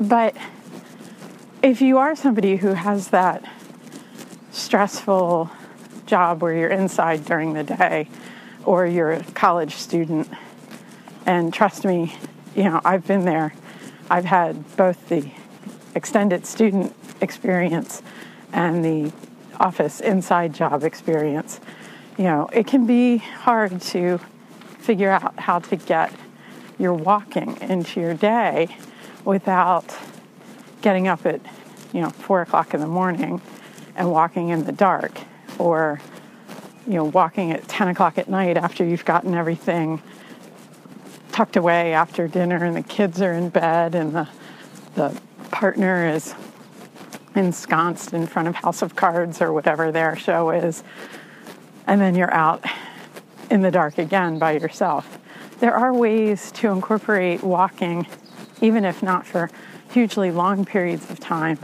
But 0.00 0.36
if 1.62 1.80
you 1.80 1.98
are 1.98 2.16
somebody 2.16 2.56
who 2.56 2.68
has 2.68 3.08
that 3.08 3.44
stressful 4.50 5.50
job 6.06 6.42
where 6.42 6.54
you're 6.54 6.70
inside 6.70 7.24
during 7.24 7.52
the 7.52 7.64
day, 7.64 8.08
or 8.64 8.86
you're 8.86 9.12
a 9.12 9.24
college 9.32 9.74
student, 9.74 10.28
and 11.26 11.52
trust 11.52 11.84
me, 11.84 12.16
you 12.54 12.64
know, 12.64 12.80
I've 12.84 13.06
been 13.06 13.24
there. 13.24 13.54
I've 14.10 14.24
had 14.24 14.76
both 14.76 15.08
the 15.08 15.30
extended 15.94 16.46
student 16.46 16.94
experience 17.20 18.02
and 18.52 18.84
the 18.84 19.12
office 19.60 20.00
inside 20.00 20.54
job 20.54 20.82
experience. 20.82 21.60
You 22.18 22.24
know, 22.24 22.48
it 22.52 22.66
can 22.66 22.86
be 22.86 23.18
hard 23.18 23.80
to 23.82 24.18
figure 24.78 25.10
out 25.10 25.38
how 25.38 25.60
to 25.60 25.76
get 25.76 26.12
your 26.78 26.94
walking 26.94 27.58
into 27.60 28.00
your 28.00 28.14
day 28.14 28.74
without 29.24 29.96
getting 30.80 31.06
up 31.06 31.26
at 31.26 31.40
you 31.92 32.00
know 32.00 32.10
four 32.10 32.40
o'clock 32.40 32.72
in 32.72 32.80
the 32.80 32.86
morning 32.86 33.40
and 33.96 34.10
walking 34.10 34.48
in 34.48 34.64
the 34.64 34.72
dark 34.72 35.20
or 35.58 36.00
you 36.86 36.94
know 36.94 37.04
walking 37.04 37.52
at 37.52 37.68
10 37.68 37.88
o'clock 37.88 38.16
at 38.16 38.28
night 38.28 38.56
after 38.56 38.84
you've 38.84 39.04
gotten 39.04 39.34
everything 39.34 40.00
tucked 41.32 41.56
away 41.56 41.92
after 41.92 42.26
dinner 42.26 42.64
and 42.64 42.74
the 42.74 42.82
kids 42.82 43.20
are 43.20 43.34
in 43.34 43.50
bed 43.50 43.94
and 43.94 44.14
the 44.14 44.28
the 44.94 45.20
partner 45.50 46.08
is 46.08 46.34
ensconced 47.34 48.12
in 48.12 48.26
front 48.26 48.48
of 48.48 48.54
House 48.56 48.82
of 48.82 48.96
Cards 48.96 49.40
or 49.40 49.52
whatever 49.52 49.92
their 49.92 50.16
show 50.16 50.50
is. 50.50 50.82
and 51.86 52.00
then 52.00 52.14
you're 52.14 52.32
out 52.32 52.64
in 53.50 53.62
the 53.62 53.70
dark 53.70 53.98
again 53.98 54.38
by 54.38 54.52
yourself. 54.52 55.18
There 55.58 55.74
are 55.74 55.92
ways 55.92 56.52
to 56.52 56.68
incorporate 56.68 57.42
walking, 57.42 58.06
even 58.60 58.84
if 58.84 59.02
not 59.02 59.26
for 59.26 59.50
hugely 59.90 60.30
long 60.30 60.64
periods 60.64 61.10
of 61.10 61.18
time, 61.18 61.58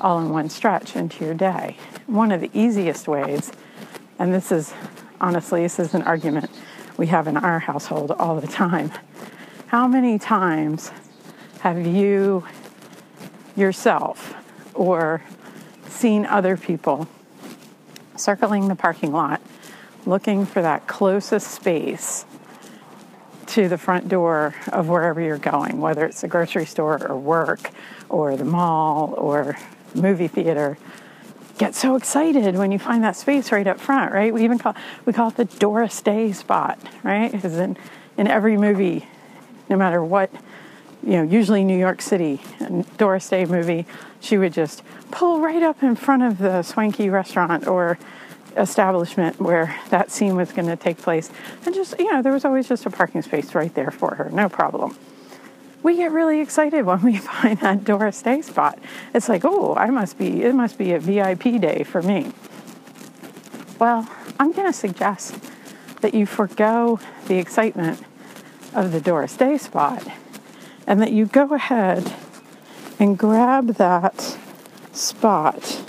all 0.00 0.18
in 0.20 0.30
one 0.30 0.48
stretch 0.48 0.96
into 0.96 1.24
your 1.24 1.34
day. 1.34 1.76
One 2.06 2.32
of 2.32 2.40
the 2.40 2.50
easiest 2.54 3.06
ways, 3.06 3.52
and 4.18 4.32
this 4.32 4.50
is 4.50 4.72
honestly, 5.20 5.62
this 5.62 5.78
is 5.78 5.94
an 5.94 6.02
argument 6.02 6.50
we 6.96 7.08
have 7.08 7.28
in 7.28 7.36
our 7.36 7.58
household 7.58 8.12
all 8.12 8.40
the 8.40 8.46
time. 8.46 8.90
How 9.66 9.86
many 9.86 10.18
times 10.18 10.90
have 11.60 11.86
you 11.86 12.44
yourself 13.56 14.34
or 14.76 15.22
seen 15.88 16.26
other 16.26 16.56
people 16.56 17.08
circling 18.16 18.68
the 18.68 18.74
parking 18.74 19.12
lot 19.12 19.40
looking 20.06 20.46
for 20.46 20.62
that 20.62 20.86
closest 20.86 21.50
space 21.50 22.24
to 23.46 23.68
the 23.68 23.78
front 23.78 24.08
door 24.08 24.54
of 24.72 24.88
wherever 24.88 25.20
you're 25.20 25.38
going, 25.38 25.80
whether 25.80 26.04
it's 26.04 26.20
the 26.20 26.28
grocery 26.28 26.66
store 26.66 27.04
or 27.06 27.16
work 27.16 27.70
or 28.08 28.36
the 28.36 28.44
mall 28.44 29.14
or 29.16 29.56
movie 29.94 30.28
theater. 30.28 30.78
Get 31.58 31.74
so 31.74 31.96
excited 31.96 32.56
when 32.56 32.70
you 32.70 32.78
find 32.78 33.02
that 33.02 33.16
space 33.16 33.50
right 33.50 33.66
up 33.66 33.80
front, 33.80 34.12
right? 34.12 34.32
We 34.32 34.44
even 34.44 34.58
call 34.58 34.74
we 35.04 35.12
call 35.12 35.28
it 35.28 35.36
the 35.36 35.46
Doris 35.46 36.00
Day 36.02 36.32
spot, 36.32 36.78
right? 37.02 37.32
Because 37.32 37.56
in 37.56 37.76
in 38.18 38.26
every 38.26 38.56
movie, 38.56 39.08
no 39.68 39.76
matter 39.76 40.04
what, 40.04 40.30
you 41.02 41.12
know, 41.12 41.22
usually 41.22 41.64
New 41.64 41.78
York 41.78 42.02
City, 42.02 42.40
Doris 42.98 43.28
Day 43.28 43.46
movie, 43.46 43.86
she 44.26 44.36
would 44.36 44.52
just 44.52 44.82
pull 45.10 45.40
right 45.40 45.62
up 45.62 45.82
in 45.82 45.94
front 45.94 46.22
of 46.22 46.38
the 46.38 46.62
swanky 46.62 47.08
restaurant 47.08 47.66
or 47.66 47.98
establishment 48.56 49.40
where 49.40 49.76
that 49.90 50.10
scene 50.10 50.34
was 50.34 50.52
going 50.52 50.66
to 50.66 50.76
take 50.76 50.98
place. 50.98 51.30
And 51.64 51.74
just, 51.74 51.98
you 51.98 52.10
know, 52.12 52.22
there 52.22 52.32
was 52.32 52.44
always 52.44 52.68
just 52.68 52.86
a 52.86 52.90
parking 52.90 53.22
space 53.22 53.54
right 53.54 53.72
there 53.74 53.90
for 53.90 54.14
her, 54.16 54.30
no 54.30 54.48
problem. 54.48 54.96
We 55.82 55.96
get 55.96 56.10
really 56.10 56.40
excited 56.40 56.84
when 56.84 57.02
we 57.02 57.16
find 57.18 57.60
that 57.60 57.84
Doris 57.84 58.20
Day 58.22 58.42
spot. 58.42 58.78
It's 59.14 59.28
like, 59.28 59.44
oh, 59.44 59.74
I 59.76 59.90
must 59.90 60.18
be, 60.18 60.42
it 60.42 60.54
must 60.54 60.78
be 60.78 60.92
a 60.92 60.98
VIP 60.98 61.60
day 61.60 61.84
for 61.84 62.02
me. 62.02 62.32
Well, 63.78 64.08
I'm 64.40 64.52
going 64.52 64.66
to 64.66 64.72
suggest 64.72 65.38
that 66.00 66.14
you 66.14 66.26
forego 66.26 66.98
the 67.28 67.38
excitement 67.38 68.02
of 68.74 68.92
the 68.92 69.00
Doris 69.00 69.36
Day 69.36 69.58
spot 69.58 70.06
and 70.86 71.00
that 71.00 71.12
you 71.12 71.26
go 71.26 71.54
ahead 71.54 72.14
and 72.98 73.18
grab 73.18 73.74
that 73.74 74.38
spot 74.92 75.82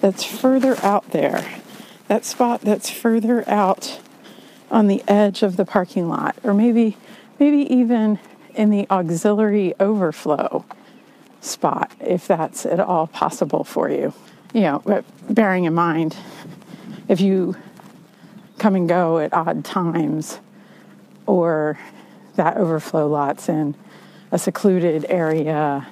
that's 0.00 0.24
further 0.24 0.76
out 0.84 1.10
there 1.10 1.44
that 2.08 2.24
spot 2.24 2.62
that's 2.62 2.90
further 2.90 3.48
out 3.48 4.00
on 4.70 4.86
the 4.86 5.02
edge 5.06 5.42
of 5.42 5.56
the 5.56 5.64
parking 5.64 6.08
lot, 6.08 6.36
or 6.42 6.52
maybe 6.52 6.96
maybe 7.38 7.72
even 7.72 8.18
in 8.54 8.70
the 8.70 8.86
auxiliary 8.90 9.74
overflow 9.78 10.64
spot, 11.40 11.92
if 12.00 12.26
that's 12.26 12.66
at 12.66 12.80
all 12.80 13.06
possible 13.06 13.62
for 13.62 13.88
you. 13.88 14.12
You 14.52 14.62
know, 14.62 15.04
bearing 15.30 15.64
in 15.64 15.74
mind 15.74 16.16
if 17.06 17.20
you 17.20 17.56
come 18.58 18.74
and 18.74 18.88
go 18.88 19.18
at 19.18 19.32
odd 19.32 19.64
times, 19.64 20.40
or 21.26 21.78
that 22.36 22.56
overflow 22.56 23.06
lot's 23.06 23.48
in 23.48 23.74
a 24.32 24.38
secluded 24.38 25.06
area, 25.08 25.86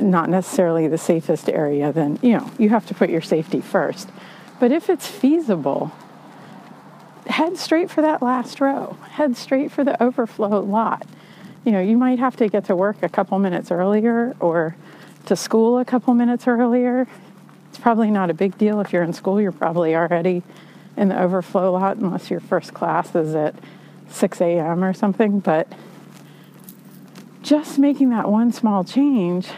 not 0.00 0.28
necessarily 0.28 0.88
the 0.88 0.98
safest 0.98 1.48
area, 1.48 1.92
then 1.92 2.18
you 2.22 2.32
know 2.32 2.50
you 2.58 2.68
have 2.70 2.86
to 2.86 2.94
put 2.94 3.10
your 3.10 3.22
safety 3.22 3.60
first. 3.60 4.08
But 4.60 4.72
if 4.72 4.88
it's 4.88 5.06
feasible, 5.06 5.92
head 7.26 7.56
straight 7.56 7.90
for 7.90 8.02
that 8.02 8.22
last 8.22 8.60
row. 8.60 8.96
Head 9.10 9.36
straight 9.36 9.70
for 9.70 9.84
the 9.84 10.00
overflow 10.02 10.60
lot. 10.60 11.06
You 11.64 11.72
know, 11.72 11.80
you 11.80 11.96
might 11.96 12.18
have 12.18 12.36
to 12.36 12.48
get 12.48 12.66
to 12.66 12.76
work 12.76 13.02
a 13.02 13.08
couple 13.08 13.38
minutes 13.38 13.70
earlier 13.70 14.36
or 14.40 14.76
to 15.26 15.36
school 15.36 15.78
a 15.78 15.84
couple 15.84 16.12
minutes 16.14 16.46
earlier. 16.46 17.06
It's 17.70 17.78
probably 17.78 18.10
not 18.10 18.30
a 18.30 18.34
big 18.34 18.58
deal 18.58 18.80
if 18.80 18.92
you're 18.92 19.02
in 19.02 19.12
school, 19.12 19.40
you're 19.40 19.52
probably 19.52 19.96
already 19.96 20.42
in 20.96 21.08
the 21.08 21.20
overflow 21.20 21.72
lot 21.72 21.96
unless 21.96 22.30
your 22.30 22.40
first 22.40 22.74
class 22.74 23.14
is 23.14 23.34
at 23.34 23.54
6 24.10 24.40
a.m. 24.40 24.84
or 24.84 24.92
something. 24.92 25.40
But 25.40 25.66
just 27.42 27.78
making 27.78 28.10
that 28.10 28.30
one 28.30 28.52
small 28.52 28.84
change, 28.84 29.48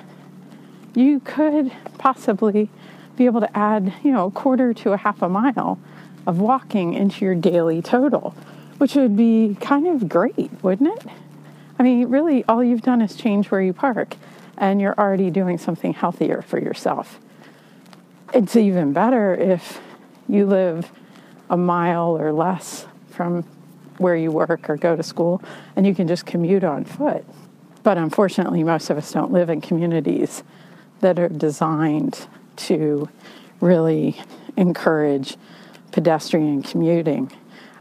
you 0.96 1.20
could 1.20 1.70
possibly 1.98 2.70
be 3.16 3.26
able 3.26 3.40
to 3.40 3.56
add, 3.56 3.92
you 4.02 4.11
know, 4.11 4.26
a 4.26 4.30
quarter 4.30 4.72
to 4.74 4.92
a 4.92 4.96
half 4.96 5.22
a 5.22 5.28
mile 5.28 5.78
of 6.26 6.40
walking 6.40 6.94
into 6.94 7.24
your 7.24 7.35
daily 7.35 7.80
total, 7.80 8.35
which 8.78 8.94
would 8.94 9.16
be 9.16 9.56
kind 9.61 9.87
of 9.87 10.09
great, 10.09 10.50
wouldn't 10.62 10.98
it? 10.98 11.12
I 11.78 11.82
mean, 11.82 12.09
really, 12.09 12.44
all 12.44 12.64
you've 12.64 12.82
done 12.82 13.02
is 13.02 13.14
change 13.14 13.50
where 13.50 13.61
you 13.61 13.72
park, 13.72 14.16
and 14.56 14.80
you're 14.80 14.98
already 14.98 15.30
doing 15.30 15.59
something 15.59 15.92
healthier 15.92 16.42
for 16.42 16.59
yourself. 16.59 17.20
It's 18.32 18.56
even 18.56 18.92
better 18.92 19.35
if 19.35 19.80
you 20.28 20.46
live 20.46 20.90
a 21.50 21.56
mile 21.56 22.16
or 22.18 22.32
less 22.32 22.87
from 23.11 23.42
where 23.98 24.16
you 24.16 24.30
work 24.30 24.68
or 24.68 24.76
go 24.76 24.96
to 24.96 25.02
school, 25.02 25.42
and 25.76 25.87
you 25.87 25.94
can 25.94 26.09
just 26.09 26.26
commute 26.26 26.64
on 26.64 26.85
foot. 26.85 27.24
But 27.82 27.98
unfortunately, 27.98 28.64
most 28.64 28.90
of 28.90 28.96
us 28.96 29.12
don't 29.12 29.30
live 29.30 29.48
in 29.48 29.61
communities 29.61 30.42
that 31.00 31.18
are 31.18 31.28
designed 31.28 32.26
to 32.56 33.09
really 33.61 34.20
encourage 34.56 35.37
pedestrian 35.92 36.62
commuting. 36.62 37.30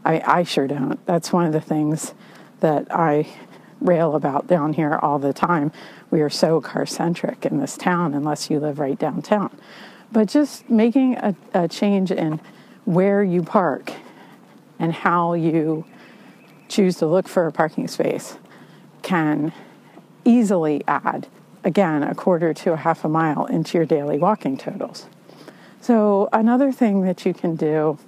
I, 0.04 0.22
I 0.24 0.42
sure 0.42 0.66
don't. 0.66 1.04
That's 1.06 1.32
one 1.32 1.46
of 1.46 1.52
the 1.52 1.60
things 1.60 2.14
that 2.60 2.86
I 2.90 3.26
rail 3.80 4.14
about 4.14 4.46
down 4.46 4.72
here 4.72 4.98
all 5.02 5.18
the 5.18 5.32
time. 5.32 5.72
We 6.10 6.22
are 6.22 6.30
so 6.30 6.60
car 6.60 6.86
centric 6.86 7.44
in 7.44 7.58
this 7.58 7.76
town 7.76 8.14
unless 8.14 8.48
you 8.50 8.60
live 8.60 8.78
right 8.78 8.98
downtown. 8.98 9.56
But 10.12 10.28
just 10.28 10.70
making 10.70 11.16
a, 11.16 11.34
a 11.52 11.68
change 11.68 12.10
in 12.10 12.40
where 12.84 13.22
you 13.22 13.42
park 13.42 13.92
and 14.78 14.92
how 14.92 15.34
you 15.34 15.84
choose 16.68 16.96
to 16.96 17.06
look 17.06 17.28
for 17.28 17.46
a 17.46 17.52
parking 17.52 17.88
space 17.88 18.38
can 19.02 19.52
easily 20.24 20.82
add 20.86 21.28
again, 21.66 22.04
a 22.04 22.14
quarter 22.14 22.54
to 22.54 22.72
a 22.72 22.76
half 22.76 23.04
a 23.04 23.08
mile 23.08 23.44
into 23.46 23.76
your 23.76 23.84
daily 23.84 24.16
walking 24.16 24.56
totals. 24.56 25.06
So, 25.80 26.28
another 26.32 26.72
thing 26.72 27.02
that 27.02 27.26
you 27.26 27.34
can 27.34 27.56
do 27.56 27.98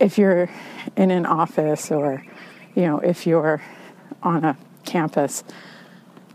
if 0.00 0.18
you're 0.18 0.50
in 0.96 1.12
an 1.12 1.24
office 1.24 1.92
or, 1.92 2.24
you 2.74 2.82
know, 2.82 2.98
if 2.98 3.26
you're 3.26 3.62
on 4.22 4.44
a 4.44 4.58
campus, 4.84 5.44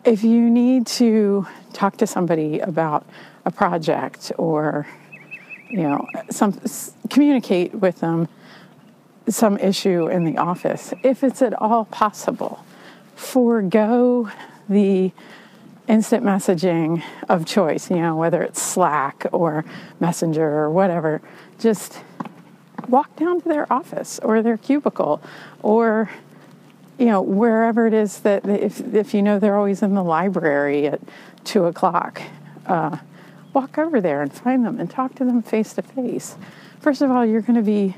if 0.06 0.24
you 0.24 0.50
need 0.50 0.88
to 0.88 1.46
talk 1.74 1.98
to 1.98 2.08
somebody 2.08 2.60
about 2.60 3.06
a 3.46 3.52
project 3.52 4.32
or, 4.38 4.88
you 5.70 5.84
know, 5.84 6.08
some 6.30 6.58
communicate 7.10 7.76
with 7.76 8.00
them 8.00 8.30
some 9.28 9.58
issue 9.58 10.08
in 10.08 10.24
the 10.24 10.38
office, 10.38 10.94
if 11.04 11.24
it's 11.24 11.42
at 11.42 11.54
all 11.54 11.86
possible, 11.86 12.64
forego 13.16 14.30
the 14.70 15.12
instant 15.90 16.24
messaging 16.24 17.04
of 17.28 17.46
choice, 17.46 17.90
you 17.90 17.98
know, 17.98 18.16
whether 18.16 18.44
it's 18.44 18.62
Slack 18.62 19.26
or 19.32 19.66
Messenger 20.00 20.48
or 20.48 20.70
whatever, 20.70 21.22
just 21.58 22.02
walk 22.88 23.16
down 23.16 23.42
to 23.42 23.50
their 23.50 23.72
office 23.74 24.20
or 24.20 24.42
their 24.42 24.58
cubicle 24.58 25.22
or 25.62 26.10
you 26.98 27.06
know 27.06 27.22
wherever 27.22 27.88
it 27.88 27.94
is 27.94 28.20
that 28.22 28.46
if 28.48 28.80
if 28.94 29.14
you 29.14 29.22
know 29.22 29.38
they're 29.38 29.56
always 29.56 29.84
in 29.84 29.94
the 29.94 30.04
library 30.04 30.88
at 30.88 31.00
two 31.44 31.66
o'clock 31.66 32.22
uh, 32.66 32.98
walk 33.54 33.78
over 33.78 34.02
there 34.02 34.22
and 34.22 34.34
find 34.34 34.66
them 34.66 34.80
and 34.80 34.90
talk 34.90 35.14
to 35.16 35.24
them 35.24 35.42
face 35.42 35.74
to 35.74 35.82
face 35.82 36.36
first 36.80 37.02
of 37.02 37.12
all 37.12 37.26
you're 37.26 37.42
going 37.42 37.56
to 37.56 37.62
be 37.62 37.96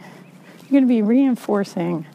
you're 0.61 0.71
going 0.71 0.83
to 0.83 0.87
be 0.87 1.01
reinforcing 1.01 2.05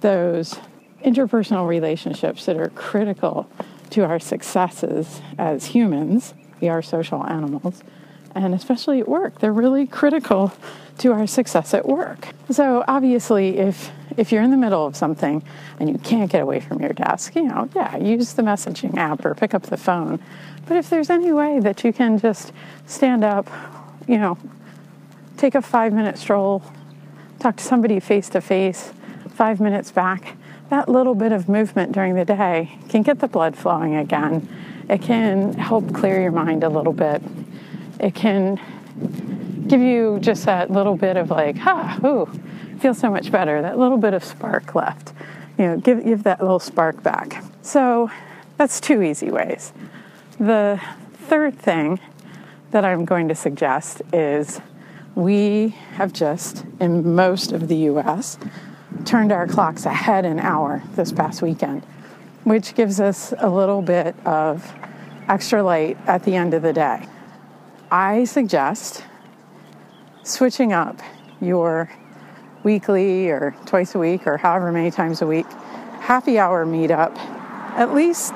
those 0.00 0.56
interpersonal 1.04 1.66
relationships 1.66 2.44
that 2.46 2.56
are 2.56 2.70
critical 2.70 3.48
to 3.90 4.04
our 4.04 4.18
successes 4.18 5.20
as 5.38 5.66
humans. 5.66 6.34
We 6.60 6.68
are 6.68 6.82
social 6.82 7.24
animals, 7.26 7.82
and 8.34 8.54
especially 8.54 9.00
at 9.00 9.08
work, 9.08 9.40
they're 9.40 9.52
really 9.52 9.86
critical 9.86 10.52
to 10.98 11.12
our 11.12 11.26
success 11.26 11.72
at 11.72 11.86
work. 11.86 12.28
So 12.50 12.84
obviously, 12.86 13.58
if 13.58 13.90
if 14.16 14.32
you're 14.32 14.42
in 14.42 14.50
the 14.50 14.56
middle 14.56 14.86
of 14.86 14.96
something 14.96 15.42
and 15.78 15.88
you 15.88 15.96
can't 15.98 16.30
get 16.30 16.42
away 16.42 16.60
from 16.60 16.80
your 16.80 16.92
desk, 16.92 17.34
you 17.36 17.44
know, 17.44 17.68
yeah, 17.74 17.96
use 17.96 18.34
the 18.34 18.42
messaging 18.42 18.96
app 18.96 19.24
or 19.24 19.34
pick 19.34 19.54
up 19.54 19.62
the 19.62 19.76
phone. 19.76 20.20
But 20.66 20.76
if 20.76 20.90
there's 20.90 21.10
any 21.10 21.32
way 21.32 21.60
that 21.60 21.84
you 21.84 21.92
can 21.92 22.18
just 22.18 22.52
stand 22.86 23.24
up, 23.24 23.48
you 24.06 24.18
know, 24.18 24.36
take 25.36 25.54
a 25.54 25.62
five 25.62 25.92
minute 25.92 26.18
stroll, 26.18 26.62
talk 27.38 27.56
to 27.56 27.64
somebody 27.64 27.98
face 28.00 28.28
to 28.30 28.40
face, 28.40 28.92
five 29.30 29.60
minutes 29.60 29.90
back, 29.90 30.36
that 30.70 30.88
little 30.88 31.14
bit 31.14 31.32
of 31.32 31.48
movement 31.48 31.92
during 31.92 32.14
the 32.14 32.24
day 32.24 32.78
can 32.88 33.02
get 33.02 33.18
the 33.18 33.28
blood 33.28 33.56
flowing 33.56 33.96
again. 33.96 34.48
It 34.88 35.02
can 35.02 35.52
help 35.54 35.92
clear 35.92 36.20
your 36.22 36.30
mind 36.30 36.64
a 36.64 36.68
little 36.68 36.92
bit. 36.92 37.22
It 37.98 38.14
can 38.14 38.58
give 39.66 39.80
you 39.80 40.18
just 40.20 40.46
that 40.46 40.70
little 40.70 40.96
bit 40.96 41.16
of 41.16 41.30
like, 41.30 41.56
ah, 41.60 41.98
ooh, 42.04 42.26
feels 42.78 42.98
so 42.98 43.10
much 43.10 43.30
better. 43.30 43.60
That 43.60 43.78
little 43.78 43.98
bit 43.98 44.14
of 44.14 44.24
spark 44.24 44.74
left. 44.74 45.12
You 45.58 45.66
know, 45.66 45.76
give, 45.76 46.04
give 46.04 46.22
that 46.22 46.40
little 46.40 46.60
spark 46.60 47.02
back. 47.02 47.42
So 47.62 48.10
that's 48.56 48.80
two 48.80 49.02
easy 49.02 49.30
ways. 49.30 49.72
The 50.38 50.80
third 51.12 51.58
thing 51.58 52.00
that 52.70 52.84
I'm 52.84 53.04
going 53.04 53.28
to 53.28 53.34
suggest 53.34 54.02
is 54.12 54.60
we 55.14 55.70
have 55.94 56.12
just, 56.12 56.64
in 56.80 57.14
most 57.14 57.52
of 57.52 57.68
the 57.68 57.76
US, 57.76 58.38
turned 59.04 59.32
our 59.32 59.46
clocks 59.46 59.86
ahead 59.86 60.24
an 60.24 60.38
hour 60.38 60.82
this 60.96 61.12
past 61.12 61.42
weekend, 61.42 61.84
which 62.44 62.74
gives 62.74 63.00
us 63.00 63.32
a 63.38 63.48
little 63.48 63.82
bit 63.82 64.14
of 64.26 64.72
extra 65.28 65.62
light 65.62 65.96
at 66.06 66.24
the 66.24 66.34
end 66.34 66.54
of 66.54 66.62
the 66.62 66.72
day. 66.72 67.06
I 67.90 68.24
suggest 68.24 69.04
switching 70.22 70.72
up 70.72 71.00
your 71.40 71.90
weekly 72.62 73.30
or 73.30 73.54
twice 73.66 73.94
a 73.94 73.98
week 73.98 74.26
or 74.26 74.36
however 74.36 74.70
many 74.70 74.90
times 74.90 75.22
a 75.22 75.26
week 75.26 75.46
happy 76.00 76.38
hour 76.38 76.66
meetup, 76.66 77.16
at 77.76 77.94
least 77.94 78.32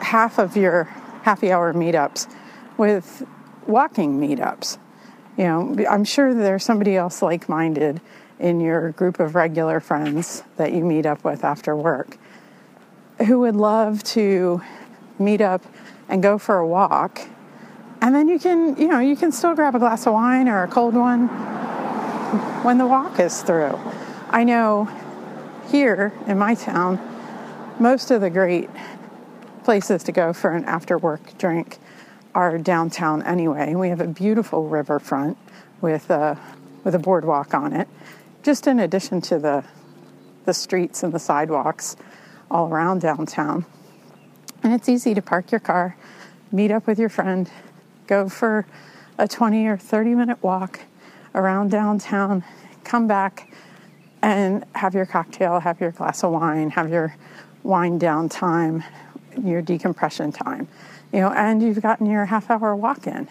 half 0.00 0.38
of 0.38 0.56
your 0.56 0.84
happy 1.22 1.50
hour 1.50 1.72
meetups 1.72 2.30
with 2.76 3.26
walking 3.66 4.20
meetups. 4.20 4.78
You 5.38 5.44
know, 5.44 5.76
I'm 5.88 6.04
sure 6.04 6.34
there's 6.34 6.64
somebody 6.64 6.96
else 6.96 7.22
like 7.22 7.48
minded 7.48 8.00
in 8.42 8.60
your 8.60 8.90
group 8.90 9.20
of 9.20 9.34
regular 9.34 9.80
friends 9.80 10.42
that 10.56 10.72
you 10.72 10.84
meet 10.84 11.06
up 11.06 11.24
with 11.24 11.44
after 11.44 11.74
work 11.74 12.18
who 13.26 13.38
would 13.40 13.56
love 13.56 14.02
to 14.02 14.60
meet 15.18 15.40
up 15.40 15.64
and 16.08 16.22
go 16.22 16.38
for 16.38 16.58
a 16.58 16.66
walk. 16.66 17.20
And 18.00 18.14
then 18.14 18.28
you 18.28 18.38
can, 18.38 18.76
you 18.76 18.88
know, 18.88 18.98
you 18.98 19.14
can 19.14 19.30
still 19.30 19.54
grab 19.54 19.76
a 19.76 19.78
glass 19.78 20.06
of 20.06 20.12
wine 20.12 20.48
or 20.48 20.64
a 20.64 20.68
cold 20.68 20.94
one 20.94 21.28
when 22.64 22.78
the 22.78 22.86
walk 22.86 23.20
is 23.20 23.42
through. 23.42 23.78
I 24.30 24.44
know 24.44 24.88
here 25.70 26.12
in 26.26 26.36
my 26.36 26.54
town, 26.54 26.98
most 27.78 28.10
of 28.10 28.20
the 28.20 28.30
great 28.30 28.68
places 29.62 30.02
to 30.04 30.12
go 30.12 30.32
for 30.32 30.50
an 30.50 30.64
after 30.64 30.98
work 30.98 31.38
drink 31.38 31.78
are 32.34 32.58
downtown 32.58 33.22
anyway. 33.22 33.74
We 33.74 33.90
have 33.90 34.00
a 34.00 34.06
beautiful 34.06 34.68
riverfront 34.68 35.38
with 35.80 36.10
a, 36.10 36.38
with 36.82 36.94
a 36.94 36.98
boardwalk 36.98 37.54
on 37.54 37.72
it, 37.72 37.88
just 38.42 38.66
in 38.66 38.80
addition 38.80 39.20
to 39.20 39.38
the, 39.38 39.64
the 40.44 40.54
streets 40.54 41.02
and 41.02 41.12
the 41.12 41.18
sidewalks 41.18 41.96
all 42.50 42.68
around 42.68 43.00
downtown. 43.00 43.64
And 44.62 44.72
it's 44.72 44.88
easy 44.88 45.14
to 45.14 45.22
park 45.22 45.50
your 45.50 45.60
car, 45.60 45.96
meet 46.50 46.70
up 46.70 46.86
with 46.86 46.98
your 46.98 47.08
friend, 47.08 47.50
go 48.06 48.28
for 48.28 48.66
a 49.18 49.26
20 49.28 49.66
or 49.66 49.76
30 49.76 50.14
minute 50.14 50.42
walk 50.42 50.80
around 51.34 51.70
downtown, 51.70 52.44
come 52.84 53.06
back 53.06 53.52
and 54.22 54.64
have 54.74 54.94
your 54.94 55.06
cocktail, 55.06 55.60
have 55.60 55.80
your 55.80 55.90
glass 55.90 56.22
of 56.22 56.32
wine, 56.32 56.70
have 56.70 56.90
your 56.90 57.16
wind 57.62 58.00
down 58.00 58.28
time, 58.28 58.84
your 59.42 59.62
decompression 59.62 60.30
time, 60.30 60.68
you 61.12 61.20
know, 61.20 61.30
and 61.32 61.62
you've 61.62 61.80
gotten 61.80 62.06
your 62.06 62.26
half 62.26 62.50
hour 62.50 62.74
walk 62.76 63.06
in. 63.06 63.28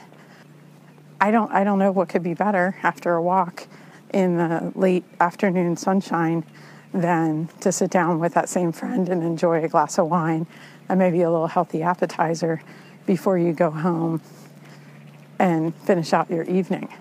I 1.20 1.32
don't, 1.32 1.52
I 1.52 1.64
don't 1.64 1.80
know 1.80 1.92
what 1.92 2.10
could 2.10 2.24
be 2.24 2.34
better 2.34 2.78
after 2.82 3.14
a 3.14 3.22
walk 3.22 3.68
in 4.14 4.38
the 4.38 4.72
late 4.76 5.04
afternoon 5.20 5.78
sunshine 5.78 6.44
than 6.94 7.48
to 7.62 7.72
sit 7.72 7.90
down 7.90 8.20
with 8.20 8.34
that 8.34 8.50
same 8.50 8.72
friend 8.72 9.10
and 9.10 9.24
enjoy 9.24 9.64
a 9.64 9.68
glass 9.68 9.98
of 9.98 10.08
wine 10.08 10.46
and 10.90 11.00
maybe 11.00 11.22
a 11.22 11.32
little 11.32 11.48
healthy 11.48 11.82
appetizer 11.82 12.62
before 13.06 13.38
you 13.38 13.54
go 13.54 13.72
home 13.72 14.22
and 15.40 15.74
finish 15.76 16.14
out 16.14 16.30
your 16.30 16.44
evening. 16.44 16.94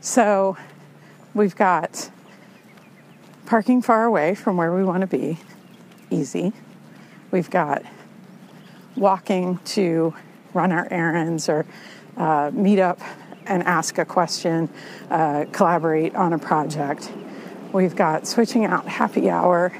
So 0.00 0.56
we've 1.32 1.56
got 1.56 2.10
parking 3.46 3.82
far 3.82 4.04
away 4.04 4.34
from 4.34 4.56
where 4.56 4.74
we 4.74 4.84
want 4.84 5.02
to 5.02 5.06
be, 5.06 5.38
easy. 6.10 6.52
We've 7.30 7.50
got 7.50 7.84
walking 8.96 9.58
to 9.64 10.14
run 10.52 10.72
our 10.72 10.88
errands 10.90 11.48
or 11.48 11.64
uh, 12.16 12.50
meet 12.52 12.78
up 12.78 13.00
and 13.46 13.62
ask 13.64 13.98
a 13.98 14.04
question, 14.04 14.68
uh, 15.10 15.46
collaborate 15.52 16.14
on 16.14 16.32
a 16.32 16.38
project. 16.38 17.10
We've 17.72 17.96
got 17.96 18.26
switching 18.26 18.64
out 18.64 18.86
happy 18.86 19.30
hour 19.30 19.72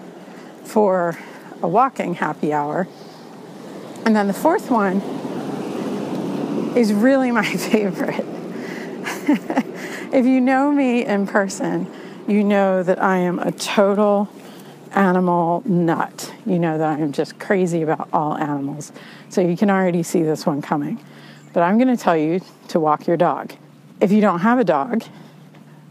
for 0.64 1.18
a 1.62 1.68
walking 1.68 2.14
happy 2.14 2.52
hour. 2.52 2.88
And 4.04 4.16
then 4.16 4.26
the 4.26 4.32
fourth 4.32 4.70
one 4.70 5.00
is 6.76 6.92
really 6.92 7.30
my 7.30 7.44
favorite. 7.56 8.24
if 10.12 10.26
you 10.26 10.40
know 10.40 10.72
me 10.72 11.04
in 11.04 11.26
person, 11.26 11.90
you 12.26 12.44
know 12.44 12.82
that 12.82 13.02
I 13.02 13.18
am 13.18 13.38
a 13.38 13.52
total 13.52 14.28
animal 14.92 15.62
nut. 15.64 16.32
You 16.46 16.58
know 16.58 16.78
that 16.78 16.98
I'm 16.98 17.12
just 17.12 17.38
crazy 17.38 17.82
about 17.82 18.08
all 18.12 18.36
animals. 18.36 18.92
So 19.28 19.40
you 19.40 19.56
can 19.56 19.70
already 19.70 20.02
see 20.02 20.22
this 20.22 20.46
one 20.46 20.62
coming. 20.62 21.02
But 21.52 21.62
I'm 21.62 21.76
going 21.78 21.94
to 21.94 22.02
tell 22.02 22.16
you 22.16 22.40
to 22.68 22.80
walk 22.80 23.06
your 23.06 23.16
dog. 23.16 23.52
If 24.00 24.10
you 24.10 24.20
don't 24.20 24.40
have 24.40 24.58
a 24.58 24.64
dog, 24.64 25.04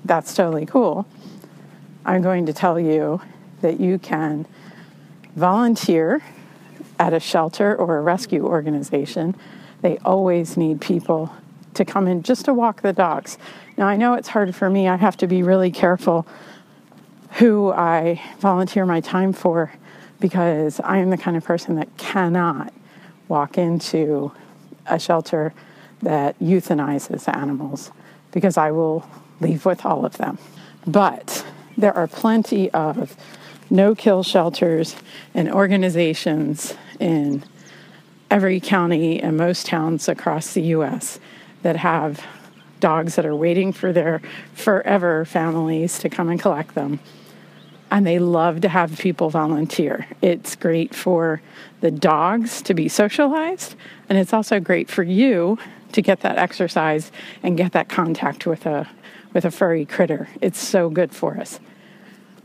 that's 0.04 0.34
totally 0.34 0.66
cool. 0.66 1.06
I'm 2.06 2.22
going 2.22 2.48
to 2.48 2.54
tell 2.54 2.80
you 2.80 3.22
that 3.62 3.80
you 3.80 4.00
can 4.00 4.48
volunteer 5.36 6.24
at 7.00 7.14
a 7.14 7.20
shelter 7.20 7.76
or 7.76 7.98
a 7.98 8.02
rescue 8.02 8.46
organization. 8.46 9.36
They 9.82 9.98
always 10.00 10.58
need 10.58 10.82
people 10.82 11.34
to 11.76 11.86
come 11.86 12.08
in 12.08 12.24
just 12.24 12.46
to 12.46 12.54
walk 12.54 12.82
the 12.82 12.94
dogs. 12.94 13.38
Now, 13.78 13.88
I 13.88 13.96
know 13.96 14.16
it's 14.16 14.28
hard 14.28 14.56
for 14.56 14.70
me. 14.70 14.88
I 14.88 14.98
have 14.98 15.18
to 15.18 15.28
be 15.28 15.44
really 15.44 15.72
careful 15.72 16.28
who 17.34 17.72
I 17.72 18.22
volunteer 18.40 18.86
my 18.86 19.00
time 19.00 19.32
for 19.32 19.72
because 20.20 20.80
I 20.82 20.98
am 20.98 21.10
the 21.10 21.18
kind 21.18 21.38
of 21.38 21.44
person 21.44 21.76
that 21.76 21.96
cannot 21.98 22.74
walk 23.28 23.58
into 23.58 24.32
a 24.92 25.00
shelter 25.00 25.54
that 26.02 26.38
euthanizes 26.40 27.34
animals 27.34 27.92
because 28.32 28.58
I 28.58 28.72
will 28.72 29.08
leave 29.40 29.66
with 29.66 29.86
all 29.86 30.06
of 30.06 30.18
them. 30.18 30.38
But 30.86 31.46
there 31.78 31.96
are 31.96 32.08
plenty 32.08 32.70
of 32.72 33.16
no 33.70 33.96
kill 33.96 34.24
shelters 34.24 34.96
and 35.34 35.50
organizations 35.52 36.76
in 37.00 37.44
every 38.30 38.60
county 38.60 39.22
and 39.22 39.38
most 39.38 39.66
towns 39.66 40.08
across 40.08 40.54
the 40.54 40.62
US 40.76 41.20
that 41.64 41.78
have 41.78 42.26
dogs 42.80 43.16
that 43.16 43.26
are 43.26 43.36
waiting 43.36 43.72
for 43.72 43.94
their 43.94 44.22
forever 44.54 45.24
families 45.26 46.00
to 46.00 46.10
come 46.10 46.30
and 46.30 46.40
collect 46.40 46.76
them 46.76 47.00
and 47.92 48.08
they 48.08 48.18
love 48.18 48.62
to 48.62 48.70
have 48.70 48.98
people 48.98 49.30
volunteer. 49.30 50.08
It's 50.22 50.56
great 50.56 50.96
for 50.96 51.42
the 51.82 51.92
dogs 51.92 52.62
to 52.64 52.74
be 52.74 52.88
socialized, 52.88 53.76
and 54.10 54.18
it's 54.18 54.34
also 54.34 54.60
great 54.60 54.90
for 54.90 55.04
you 55.04 55.60
to 55.92 56.02
get 56.02 56.22
that 56.22 56.38
exercise 56.38 57.12
and 57.44 57.58
get 57.58 57.74
that 57.74 57.90
contact 57.90 58.48
with 58.48 58.66
a 58.66 58.88
with 59.34 59.46
a 59.46 59.52
furry 59.52 59.86
critter. 59.86 60.28
It's 60.42 60.60
so 60.60 60.90
good 60.90 61.14
for 61.14 61.38
us. 61.38 61.60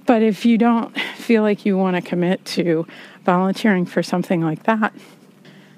But 0.04 0.22
if 0.22 0.44
you 0.44 0.56
don't 0.56 0.96
feel 1.16 1.42
like 1.42 1.66
you 1.66 1.76
want 1.76 1.96
to 1.96 2.02
commit 2.02 2.44
to 2.44 2.86
volunteering 3.24 3.86
for 3.86 4.04
something 4.04 4.40
like 4.40 4.62
that, 4.64 4.92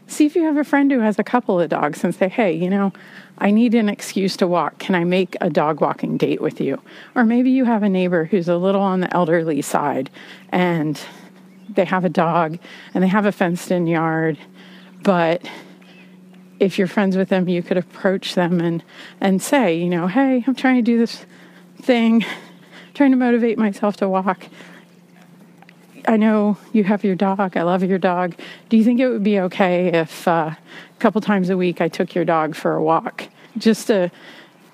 see 0.08 0.26
if 0.26 0.34
you 0.34 0.42
have 0.44 0.56
a 0.56 0.64
friend 0.64 0.90
who 0.90 1.00
has 1.00 1.18
a 1.18 1.24
couple 1.24 1.60
of 1.60 1.68
dogs 1.68 2.02
and 2.02 2.14
say, 2.14 2.28
hey, 2.28 2.52
you 2.52 2.68
know, 2.68 2.92
I 3.38 3.50
need 3.50 3.74
an 3.74 3.88
excuse 3.88 4.36
to 4.38 4.46
walk. 4.46 4.78
Can 4.78 4.94
I 4.94 5.04
make 5.04 5.36
a 5.40 5.50
dog 5.50 5.80
walking 5.80 6.16
date 6.16 6.40
with 6.40 6.60
you? 6.60 6.80
Or 7.14 7.24
maybe 7.24 7.50
you 7.50 7.64
have 7.64 7.82
a 7.82 7.88
neighbor 7.88 8.24
who's 8.24 8.48
a 8.48 8.56
little 8.56 8.80
on 8.80 9.00
the 9.00 9.14
elderly 9.14 9.62
side 9.62 10.10
and 10.50 11.00
they 11.68 11.84
have 11.84 12.04
a 12.04 12.08
dog 12.08 12.58
and 12.94 13.04
they 13.04 13.08
have 13.08 13.26
a 13.26 13.32
fenced 13.32 13.70
in 13.70 13.86
yard, 13.86 14.38
but 15.02 15.48
if 16.58 16.78
you're 16.78 16.88
friends 16.88 17.16
with 17.16 17.28
them, 17.28 17.48
you 17.48 17.62
could 17.62 17.76
approach 17.76 18.34
them 18.34 18.60
and, 18.60 18.82
and 19.20 19.40
say, 19.40 19.76
you 19.76 19.88
know, 19.88 20.06
hey, 20.08 20.42
I'm 20.46 20.54
trying 20.54 20.76
to 20.76 20.82
do 20.82 20.98
this 20.98 21.24
thing, 21.80 22.24
trying 22.94 23.12
to 23.12 23.16
motivate 23.16 23.58
myself 23.58 23.96
to 23.98 24.08
walk. 24.08 24.46
I 26.08 26.16
know 26.16 26.56
you 26.72 26.84
have 26.84 27.04
your 27.04 27.14
dog. 27.14 27.54
I 27.54 27.62
love 27.64 27.84
your 27.84 27.98
dog. 27.98 28.34
Do 28.70 28.78
you 28.78 28.82
think 28.82 28.98
it 28.98 29.08
would 29.08 29.22
be 29.22 29.38
okay 29.40 29.88
if 29.88 30.26
uh, 30.26 30.52
a 30.52 30.56
couple 31.00 31.20
times 31.20 31.50
a 31.50 31.56
week 31.56 31.82
I 31.82 31.88
took 31.88 32.14
your 32.14 32.24
dog 32.24 32.54
for 32.54 32.74
a 32.74 32.82
walk 32.82 33.28
just 33.58 33.88
to 33.88 34.10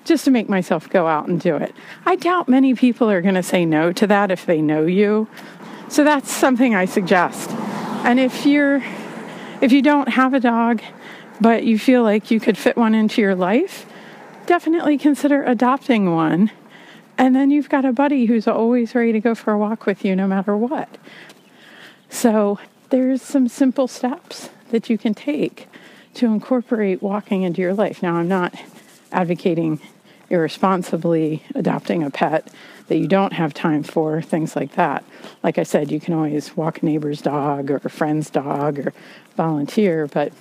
just 0.05 0.23
to 0.23 0.31
make 0.31 0.47
myself 0.47 0.89
go 0.89 1.07
out 1.07 1.27
and 1.27 1.41
do 1.41 1.57
it? 1.57 1.75
I 2.05 2.15
doubt 2.15 2.47
many 2.47 2.73
people 2.73 3.11
are 3.11 3.21
going 3.21 3.35
to 3.35 3.43
say 3.43 3.65
no 3.65 3.91
to 3.91 4.07
that 4.07 4.31
if 4.31 4.45
they 4.45 4.61
know 4.61 4.85
you. 4.85 5.27
So 5.89 6.05
that's 6.05 6.31
something 6.31 6.73
I 6.73 6.85
suggest. 6.85 7.49
And 8.05 8.17
if 8.17 8.45
you're 8.45 8.81
if 9.59 9.73
you 9.73 9.81
don't 9.81 10.07
have 10.07 10.33
a 10.33 10.39
dog 10.39 10.81
but 11.41 11.65
you 11.65 11.77
feel 11.77 12.01
like 12.01 12.31
you 12.31 12.39
could 12.39 12.57
fit 12.57 12.77
one 12.77 12.95
into 12.95 13.21
your 13.21 13.35
life, 13.35 13.85
definitely 14.45 14.97
consider 14.97 15.43
adopting 15.43 16.15
one 16.15 16.49
and 17.17 17.35
then 17.35 17.49
you've 17.49 17.69
got 17.69 17.85
a 17.85 17.93
buddy 17.93 18.25
who's 18.25 18.47
always 18.47 18.93
ready 18.93 19.13
to 19.13 19.19
go 19.19 19.35
for 19.35 19.53
a 19.53 19.57
walk 19.57 19.85
with 19.85 20.03
you 20.03 20.15
no 20.15 20.27
matter 20.27 20.55
what. 20.55 20.89
So 22.15 22.59
there's 22.91 23.21
some 23.21 23.49
simple 23.49 23.89
steps 23.89 24.49
that 24.71 24.89
you 24.89 24.97
can 24.97 25.13
take 25.13 25.67
to 26.13 26.27
incorporate 26.27 27.03
walking 27.03 27.43
into 27.43 27.59
your 27.59 27.73
life. 27.73 28.01
Now, 28.01 28.15
I'm 28.15 28.29
not 28.29 28.55
advocating 29.11 29.81
irresponsibly 30.29 31.43
adopting 31.55 32.03
a 32.03 32.09
pet 32.09 32.47
that 32.87 32.97
you 32.97 33.09
don't 33.09 33.33
have 33.33 33.53
time 33.53 33.83
for, 33.83 34.21
things 34.21 34.55
like 34.55 34.75
that. 34.75 35.03
Like 35.43 35.57
I 35.57 35.63
said, 35.63 35.91
you 35.91 35.99
can 35.99 36.13
always 36.13 36.55
walk 36.55 36.81
a 36.81 36.85
neighbor's 36.85 37.21
dog 37.21 37.69
or 37.69 37.81
a 37.83 37.89
friend's 37.89 38.29
dog 38.29 38.79
or 38.79 38.93
volunteer, 39.35 40.07
but 40.07 40.31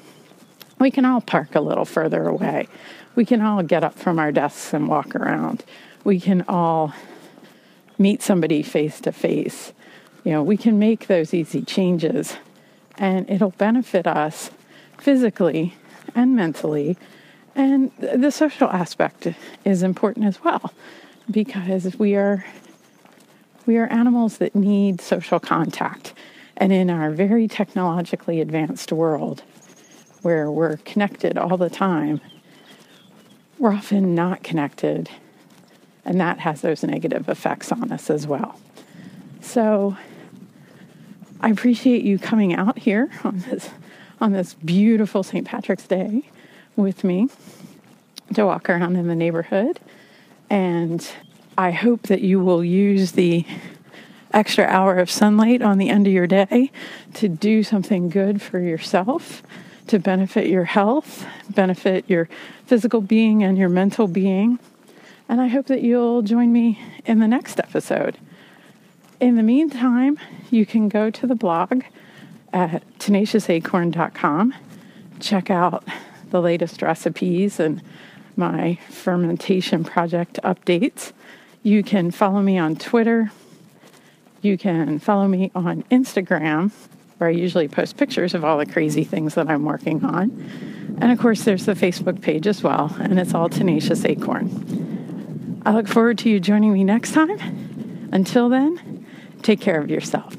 we 0.78 0.92
can 0.92 1.04
all 1.04 1.22
park 1.22 1.56
a 1.56 1.60
little 1.60 1.84
further 1.84 2.28
away. 2.28 2.68
We 3.16 3.24
can 3.24 3.40
all 3.40 3.64
get 3.64 3.82
up 3.82 3.94
from 3.96 4.20
our 4.20 4.30
desks 4.30 4.72
and 4.72 4.87
walk 4.87 5.16
around. 5.16 5.64
We 6.04 6.20
can 6.20 6.44
all 6.46 6.92
meet 7.98 8.22
somebody 8.22 8.62
face 8.62 9.00
to 9.00 9.10
face. 9.10 9.72
You 10.24 10.32
know, 10.32 10.42
we 10.42 10.56
can 10.56 10.78
make 10.78 11.06
those 11.06 11.34
easy 11.34 11.62
changes 11.62 12.37
and 12.96 13.28
it'll 13.28 13.50
benefit 13.50 14.06
us 14.06 14.50
physically 14.98 15.74
and 16.14 16.34
mentally. 16.34 16.96
And 17.54 17.92
the 17.98 18.30
social 18.30 18.68
aspect 18.70 19.28
is 19.64 19.82
important 19.82 20.26
as 20.26 20.42
well 20.42 20.72
because 21.30 21.96
we 21.98 22.16
are 22.16 22.44
we 23.66 23.78
are 23.78 23.87
animals 23.87 24.38
that 24.38 24.54
need 24.54 25.00
social 25.00 25.40
contact. 25.40 26.12
And 26.56 26.72
in 26.72 26.90
our 26.90 27.10
very 27.10 27.48
technologically 27.48 28.40
advanced 28.40 28.92
world 28.92 29.42
where 30.22 30.50
we're 30.50 30.76
connected 30.78 31.38
all 31.38 31.56
the 31.56 31.70
time, 31.70 32.20
we're 33.58 33.72
often 33.72 34.14
not 34.14 34.42
connected. 34.42 35.10
And 36.04 36.20
that 36.20 36.40
has 36.40 36.60
those 36.60 36.82
negative 36.82 37.28
effects 37.28 37.72
on 37.72 37.90
us 37.90 38.10
as 38.10 38.26
well. 38.26 38.60
So 39.40 39.96
I 41.44 41.50
appreciate 41.50 42.04
you 42.04 42.18
coming 42.18 42.54
out 42.54 42.78
here 42.78 43.11
on 43.22 43.40
this 43.40 43.68
on 44.18 44.33
this 44.33 44.54
beautiful 44.54 45.22
St. 45.22 45.46
Patrick's 45.46 45.87
Day 45.87 46.22
with 46.74 47.04
me 47.04 47.28
to 48.33 48.46
walk 48.46 48.70
around 48.70 48.96
in 48.96 49.09
the 49.09 49.14
neighborhood. 49.14 49.78
And 50.48 51.07
I 51.59 51.70
hope 51.70 52.04
that 52.04 52.22
you 52.22 52.40
will 52.40 52.64
use 52.64 53.12
the 53.12 53.44
extra 54.33 54.64
hour 54.64 54.96
of 54.96 55.11
sunlight 55.11 55.61
on 55.61 55.76
the 55.76 55.90
end 55.90 56.07
of 56.07 56.14
your 56.14 56.26
day 56.26 56.72
to 57.12 57.28
do 57.28 57.62
something 57.62 58.09
good 58.09 58.40
for 58.40 58.59
yourself, 58.59 59.42
to 59.88 59.98
benefit 59.98 60.46
your 60.46 60.64
health, 60.64 61.26
benefit 61.50 62.09
your 62.09 62.26
physical 62.64 63.02
being 63.02 63.42
and 63.42 63.59
your 63.59 63.68
mental 63.68 64.09
being. 64.09 64.59
And 65.28 65.42
I 65.42 65.48
hope 65.48 65.66
that 65.66 65.83
you'll 65.83 66.22
join 66.22 66.54
me 66.54 66.80
in 67.04 67.18
the 67.18 67.28
next 67.28 67.61
episode. 67.61 68.16
In 69.20 69.37
the 69.37 69.42
meantime, 69.42 70.18
you 70.50 70.66
can 70.66 70.88
go 70.88 71.09
to 71.11 71.27
the 71.27 71.35
blog 71.35 71.85
at 72.53 72.83
tenaciousAcorn.com, 72.98 74.55
check 75.20 75.50
out 75.50 75.85
the 76.31 76.40
latest 76.40 76.83
recipes 76.83 77.61
and 77.61 77.81
my 78.37 78.79
fermentation 78.90 79.85
project 79.85 80.40
updates. 80.42 81.12
You 81.62 81.83
can 81.83 82.11
follow 82.11 82.42
me 82.42 82.59
on 82.59 82.77
Twitter. 82.77 83.31
You 84.42 84.59
can 84.59 84.98
follow 84.98 85.29
me 85.29 85.50
on 85.55 85.85
Instagram, 85.85 86.72
where 87.18 87.31
I 87.31 87.33
usually 87.33 87.68
post 87.68 87.96
pictures 87.96 88.35
of 88.35 88.44
all 88.44 88.59
the 88.59 88.66
crazy 88.66 89.05
things 89.05 89.35
that 89.37 89.48
I'm 89.48 89.64
working 89.64 90.05
on. 90.05 90.31
And 91.00 91.12
of 91.12 91.18
course, 91.18 91.44
there's 91.44 91.66
the 91.66 91.74
Facebook 91.74 92.20
page 92.20 92.46
as 92.46 92.62
well, 92.62 92.94
and 93.00 93.18
it's 93.18 93.33
all 93.33 93.48
Tenacious 93.48 94.05
Acorn. 94.05 95.62
I 95.64 95.72
look 95.72 95.88
forward 95.88 96.18
to 96.18 96.29
you 96.29 96.40
joining 96.40 96.72
me 96.72 96.85
next 96.85 97.12
time. 97.12 97.38
Until 98.12 98.48
then, 98.48 99.03
take 99.44 99.61
care 99.61 99.80
of 99.80 99.88
yourself. 99.88 100.35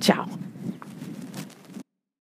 Ciao. 0.00 0.26